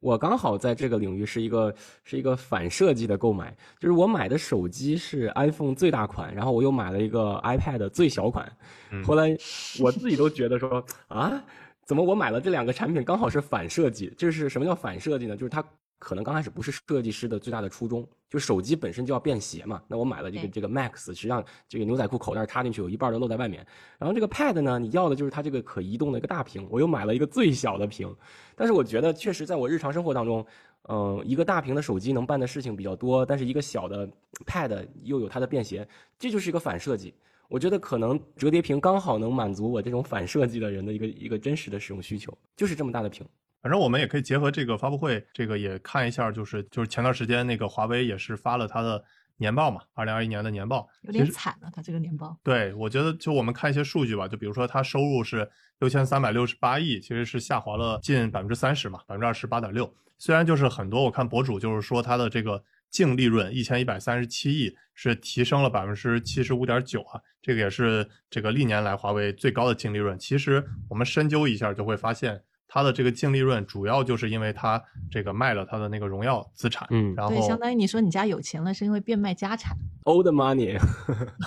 [0.00, 1.74] 我刚好在这个领域是一个
[2.04, 8.50] 是一个反设计的购买，就是我买的手机是 iPhone 最大款，然后我又买了一个 iPad 最小款，
[8.90, 9.36] 嗯后来
[9.80, 11.42] 我自己都觉得说啊，
[11.84, 14.12] 怎么我买了这两个产品刚好是反设计？
[14.16, 15.36] 就是什么叫反设计呢？
[15.36, 15.64] 就是它
[15.98, 19.82] 可能刚开始不是设计师的最大的初衷，就手机本身就要便携嘛。
[19.88, 23.66] 那我买了这个这个 Max，实际上这个牛仔裤口袋插进去有一半都露在外面。
[23.98, 28.14] 然后这个 Pad 呢，你要的就是它这个可移动的一个大屏，我又买了一个最小的屏。
[28.54, 30.46] 但是我觉得确实在我日常生活当中，
[30.88, 34.08] 嗯、一个大屏的手机能办的事情比较多，但是一个小的
[34.46, 35.86] Pad 又有它的便携，
[36.18, 37.14] 这就是一个反设计。
[37.48, 43.26] 我觉得可能折叠屏刚好能满足我这种反设计的人的一个一个真实的使用需求，就是这么大的屏。
[43.68, 49.04] 反正我们也可以结合这个发布会，这个也看一下，就是就是前段时间那个华为也是发了它的
[49.36, 52.34] 年报嘛，二零二一年的年报，有点惨了，它这个年报。
[52.42, 55.46] 对，我觉得就我们看一些数据吧，就比如说它收入是
[55.80, 59.94] 六千三百六十八亿，其实是下滑了近百分之三十嘛，百分之二十八点六。
[60.16, 70.18] 虽然就是很多我看博主就是说它的这个净利润一千一百三十七亿是提升了百分之七十五点九啊，这个也是这个历年来华为最高的净利润。
[70.18, 72.42] 其实我们深究一下就会发现。
[72.68, 79.76] 它的这个净利润主要就是因为它这个卖了它的那个荣耀资产，嗯然后对，相当于你说你家有钱了，是因为变卖家产。
[80.04, 80.78] Old money，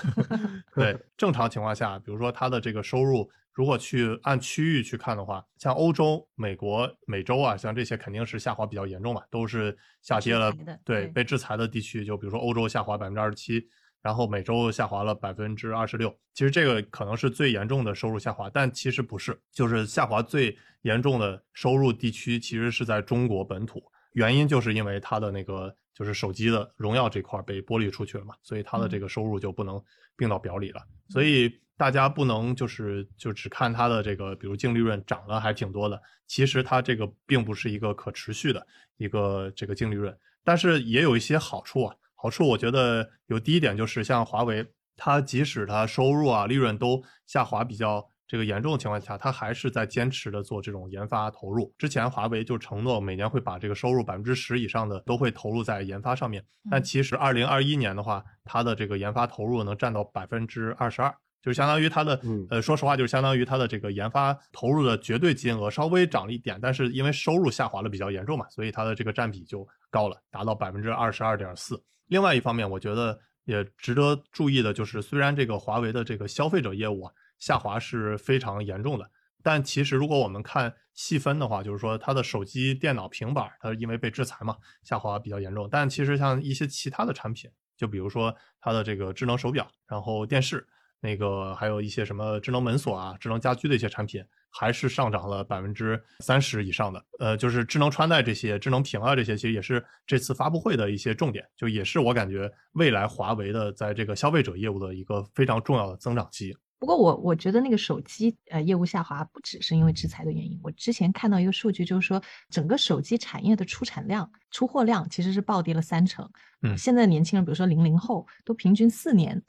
[0.75, 10.51] 对，正常情况下，比如说它的这个收入，如果去按区域去看的话，像欧洲、美国、美洲啊，像这些肯定是下滑比较严重嘛，都是下跌了
[10.83, 13.67] 对被制裁的地区，就比如说欧洲下滑百分之二十七，
[14.01, 16.15] 然后每周下滑了百分之二十六。
[16.33, 23.83] 其实这个可能是最严重的收入下滑，但其实不是，就是下滑最严重的收入地区其实是在中国本土。
[24.13, 29.81] 原因就是因为它的那个就是手机的荣耀这块儿被剥离出去了嘛，所以它的这个收入就不能
[30.17, 30.81] 并到表里了。
[31.09, 38.65] 所以大家不能就是就只看它的这个，比如净利润涨了还挺多的，其实它这个并不是一个可持续的
[38.97, 41.95] 一个这个净利润，但是也有一些好处啊。
[42.21, 44.65] 好处我觉得有第一点就是像华为，
[44.95, 48.07] 它即使它收入啊利润都下滑比较。
[48.27, 51.73] 这个严重的情况下，它还是在坚持的做这种研发投入。
[51.77, 71.83] 之前华为就承诺每年会把这个收入百分之十以上的都会投入在研发上面，但其实二零二一年的话，它的这个研发投入能占到百分之二十二，就是相当于它的嗯呃，说实话，就是相当于它的这个研发投入的绝对金额稍微涨了一点，但是因为收入下滑的比较严重嘛，所以它的这个占比就高了，达到百分之二十二点四。
[72.07, 79.09] 另外一方面，我觉得也值得注意的就是，虽然这个华为的这个消费者业务啊下滑是非常严重的，
[79.41, 85.67] 但其实如果我们看细分的话，就是说它的手机、电脑、平板，它因为被制裁嘛，下滑比较严重。
[85.71, 90.67] 但其实像一些其他的产品，就比如说它的这个智能手表，然后电视，
[91.01, 97.03] 那个还有一些什么智能门锁啊、智能家居的一些产品，还是上涨了百分之三十以上的。
[97.19, 106.55] 呃，就是智能穿戴这些、智能屏啊这些，其实也是这次发布会的一些重点，就也是我感觉未来华为的在这个消费者业务的一个非常重要的增长期。
[106.77, 116.27] 不过我我觉得那个手机呃业务下滑不只是因为制裁的原因，我之前看到一个数据，就是说整个手机产业的出产量、出货量其实是暴跌了三成。
[116.63, 119.39] 嗯现在的年轻人，比如说零零后，都平均四年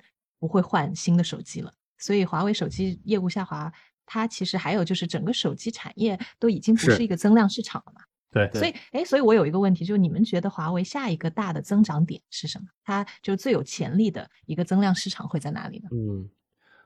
[0.42, 3.72] 不会换新的手机了，所以华为手机业务下滑，
[4.04, 8.00] 它其实还有就是整个手机产业都已经不是是一个增量市场了嘛。
[8.32, 12.64] 对对所以，哎，所以我有一个问题，就是你们觉得华为下一个大的增长点是什么？
[12.82, 15.88] 它就最有潜力的一个增量市场会在哪里呢？
[15.92, 16.28] 嗯，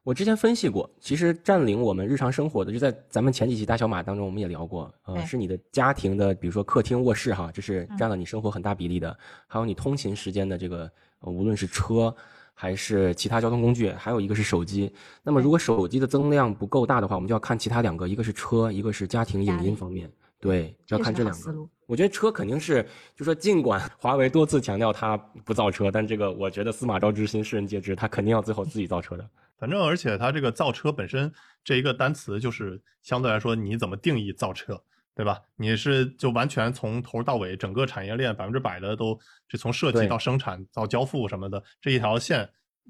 [0.02, 12.14] 我之前分析过，其实占领我们日常生活的，就在咱们前几期大小马当中，我们也聊过，呃，是你的家庭的，比如说客厅、卧室哈，这是嗯占了你生活很大比例的，还有你通勤时间的这个，呃无论是车
[12.58, 14.90] 还是其他交通工具，还有一个是手机。
[15.22, 21.54] 那么如果手机的增量不够大的话，我们就要看其他两个，一个是车，一个是家庭影音方面，对，就要看这两个。
[21.84, 22.84] 我觉得车肯定是，
[23.14, 29.28] 就说尽管 华为多次强调它不造车，但这个我觉得司马昭之心，世人皆知，它肯定要最后自己造车的。
[29.58, 31.30] 反正而且它这个造车本身
[31.62, 34.82] 这一个单词，就是相对来说你怎么定义造车，
[35.16, 35.40] 对吧？
[35.56, 42.46] 你是就完全从头到尾整个产业链百分之百的都就从设计到生产到交付什么的这一条线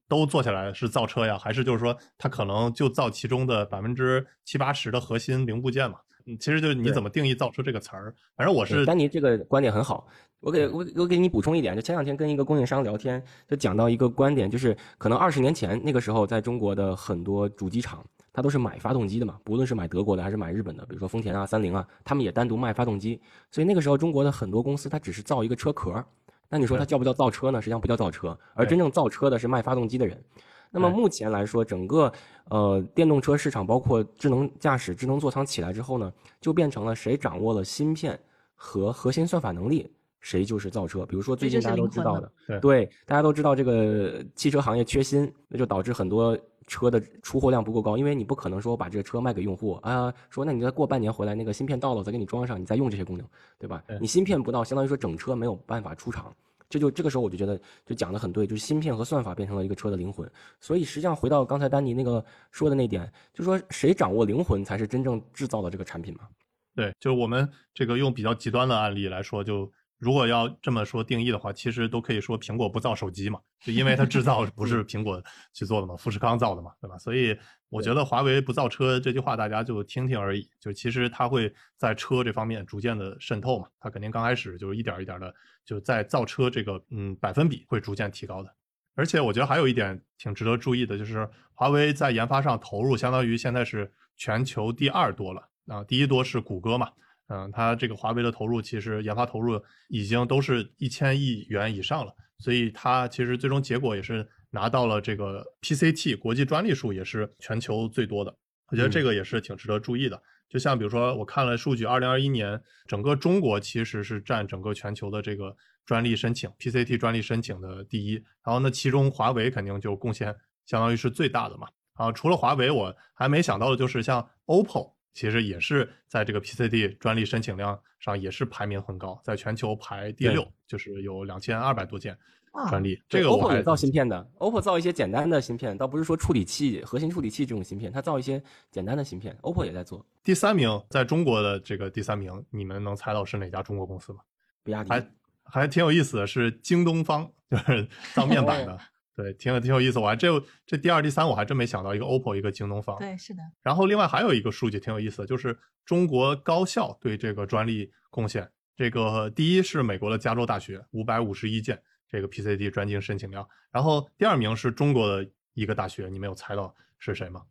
[0.09, 5.99] 都做下来是造车呀，还是就是说它可能就造其中的百分之七八十的核心零部件嘛？
[6.27, 8.13] 嗯，其实就是你怎么定义造车这个词儿。
[8.37, 10.09] 反正我是丹尼这个观点很好，
[10.41, 18.05] 我给我我给你补充一点，就前两天跟一个供应商聊天，就讲到一个观点，就是可能二十年前那个时候，在中国的很多主机厂，
[18.37, 23.19] 它都是买发动机的嘛，不论是买德国的还是买日本的，比如说丰田啊、三菱啊，他们也单独卖发动机，
[23.51, 26.05] 所以那个时候中国的很多公司它只是造一个车壳，
[26.51, 27.63] 那你说它叫不叫造车呢？
[27.63, 30.23] 实际上不叫造车，而真正造车的是卖发动机的人。
[30.71, 32.13] 那么目前来说，整个
[32.51, 38.21] 呃电动车市场，包括智能驾驶、智能座舱起来之后呢，就变成了谁掌握了芯片
[38.55, 41.07] 和核心算法能力，谁就是造车。
[41.07, 53.27] 比如说最近大家都知道的，对对，大家都知道这个汽车行业缺芯，那就导致很多车的出货量不够高，因为你不可能说我把这个车卖给用户啊，说那你再过半年回来，那个芯片到了，我再给你装上，你再用这些功能，
[53.59, 53.83] 对吧？
[54.01, 56.35] 你芯片不到，相当于说整车没有办法出厂。
[56.69, 60.29] 这就这个时候我就觉得就讲的很对，就是芯片和算法变成了一个车的灵魂。
[60.61, 66.27] 所以实际上回到刚才丹尼那个说的那点，就是说谁掌握灵魂才是真正制造的这个产品嘛？
[66.75, 75.23] 对，就是我们这个用比较极端的案例来说，就如果要这么说定义的话，其实都可以说苹果不造手机嘛，就因为它制造 不是苹果
[75.53, 76.99] 去做的嘛，富士康造的嘛，对吧？
[76.99, 77.37] 所以
[77.71, 85.35] 我觉得华为不造车这句话大家就听听而已，就其实它会在车这方面逐渐的渗透嘛，它肯定刚开始就是一点一点的
[85.65, 88.55] 就在造车这个嗯百分比会逐渐提高的。
[88.95, 96.91] 而且我觉得还有一点挺值得注意的，就是华为在研发上投入相当于现在是全球第二多了啊，第一多是谷歌嘛，
[97.29, 108.33] 嗯，它这个华为的投入其实研发投入已经都是一千亿元以上了，所以它其实最终结果也是拿到了这个 PCT 国际专利数也是全球最多的，
[108.71, 110.23] 我觉得这个也是挺值得注意的。
[110.49, 115.55] 就像比如说我看了数据，二零二一年整个中国其实是占整个全球的这个
[115.85, 118.15] 专利申请 PCT 专利申请的第一，
[118.45, 120.33] 然后那，其中华为肯定就贡献
[120.65, 121.67] 相当于是最大的嘛。
[121.95, 132.15] 啊，除了华为，我还没想到的就是像 OPPO，其实也是在这个 PCD 专利申请量上也是排名很高，在全球排第六，就是有两千二百多件
[132.53, 132.95] 哇专利。
[133.09, 140.05] 对这个我 OPPO 也造芯片的，OPPO 造一些简单的芯片，倒不是说处理器、核心处理器这种芯片，它造一些简单的芯片，OPPO 也在做。
[140.23, 144.19] 第三名，在中国的这个第三名，你们能猜到是哪家中国公司吗？
[144.63, 145.09] 比亚迪还
[145.45, 148.79] 还挺有意思的，是京东方，就是 造面板的，
[149.17, 149.99] 对，挺有挺有意思。
[149.99, 150.29] 我还这
[150.67, 152.99] 这第二、第三我还真没想到，一个 OPPO，一个京东方。
[152.99, 158.49] 对，是的，然后另外还有一个数据挺有意思的，就是中国高校对这个专利贡献。
[158.77, 167.43] 这个第一是美国的加州大学，五百五十一件这个 PCD 专精申请量，然后第二名是中国的一个大学，你们有猜到是谁吗？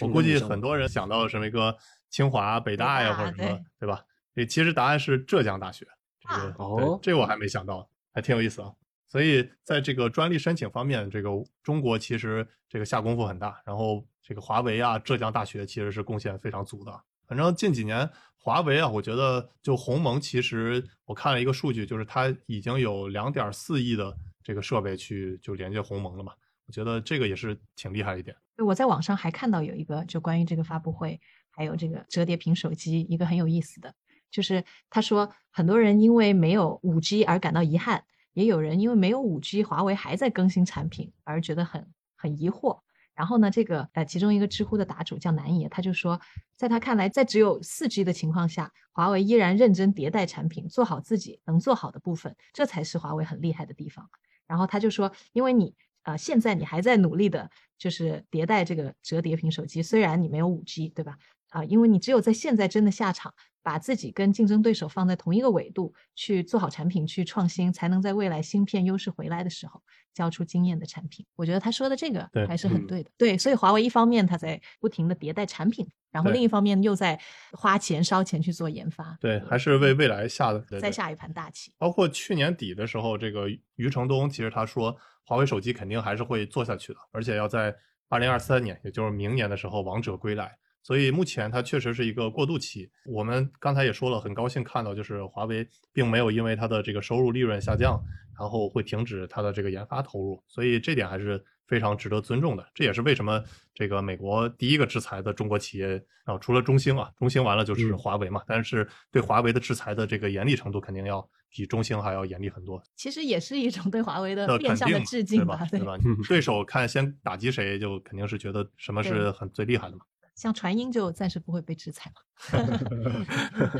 [0.00, 1.74] 我估计很多人想到什么一个
[2.10, 4.04] 清华、北大呀，或者什么对，对吧？
[4.34, 5.86] 这其实答案是浙江大学。
[6.20, 8.72] 这个啊哦这个我还没想到，还挺有意思啊。
[9.08, 11.30] 所以在这个专利申请方面，这个
[11.62, 13.60] 中国其实这个下功夫很大。
[13.64, 17.00] 然后这个华为啊、浙江大学其实是贡献非常足的。
[17.26, 26.32] 反正近几年华为啊，我觉得就鸿蒙，其实我看了一个数据，就是它已经有两点四亿的这个设备去就连接鸿蒙了嘛。
[26.66, 28.36] 我觉得这个也是挺厉害一点。
[28.58, 31.18] 我在网上还看到有一个就关于这个发布会，
[31.50, 33.94] 还有这个折叠屏手机，一个很有意思的，
[34.30, 38.04] 就是他说很多人因为没有五 G 而感到遗憾，
[38.38, 41.84] 也有人因为没有五 G，华为还在更新产品而觉得很
[42.14, 42.78] 很疑惑。
[43.12, 46.20] 然后呢，这个呃，其中一个知乎的答主叫南爷，他就说，
[46.54, 54.08] 在他看来，在只有四 G 的情况下，华为依然认真迭代产品，做好自己能做好的部分，这才是华为很厉害的地方。
[54.46, 55.74] 然后他就说，因为你
[56.04, 61.16] 呃，现在你还在努力的，就是迭代这个折叠屏手机，虽然你没有五 G，对吧？
[61.48, 69.82] 啊，因为你只有在现在真的下场，把自己跟竞争对手放在同一个维度去做好产品，去创新，才能在未来芯片优势回来的时候
[70.14, 71.26] 交出惊艳的产品。
[71.36, 73.10] 我觉得他说的这个还是很嗯对的。
[73.16, 77.20] 对，所以华为一方面他在不停的迭代产品，然后另一方面又在
[77.52, 81.72] 花钱烧钱去做研发，对，还是为未来下的再下一盘大棋。
[81.76, 87.74] 包括去年底的时候，这个余承东其实他说，华为手机肯定还是会做下去的，而且要在
[88.08, 90.56] 二零二三年，也就是明年的时候王者归来。
[90.82, 92.90] 所以目前它确实是一个过渡期。
[93.04, 98.02] 我们刚才也说了，很高兴看到就是华为并没有因为它的这个收入利润下降，
[98.38, 102.66] 然后会停止它的这个研发投入，所以这点还是非常值得尊重的。
[102.74, 103.42] 这也是为什么
[103.74, 112.82] 这个美国第一个制裁的中国企业啊，除了中兴啊，中兴完了就是嗯华为嘛，但是对华为的制裁的这个严厉程度肯定要比中兴还要严厉很多。
[112.96, 115.66] 其实也是一种对华为的呃，变相的致敬对吧？
[115.70, 115.98] 对吧？
[116.28, 120.02] 对手看先打击谁，就肯定是觉得什么是很最厉害的嘛。
[120.38, 122.22] 像传音就暂时不会被制裁嘛。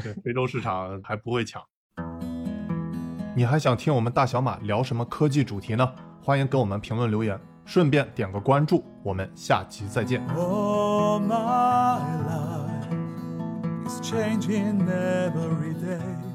[0.02, 1.62] 对，非洲市场还不会抢。
[3.36, 5.88] 你还想听我们大小马聊什么科技主题呢？
[6.20, 8.84] 欢迎给我们评论留言，顺便点个关注。
[9.04, 10.20] 我们下期再见。
[10.34, 12.90] Oh, my life
[13.86, 16.27] is changing every day.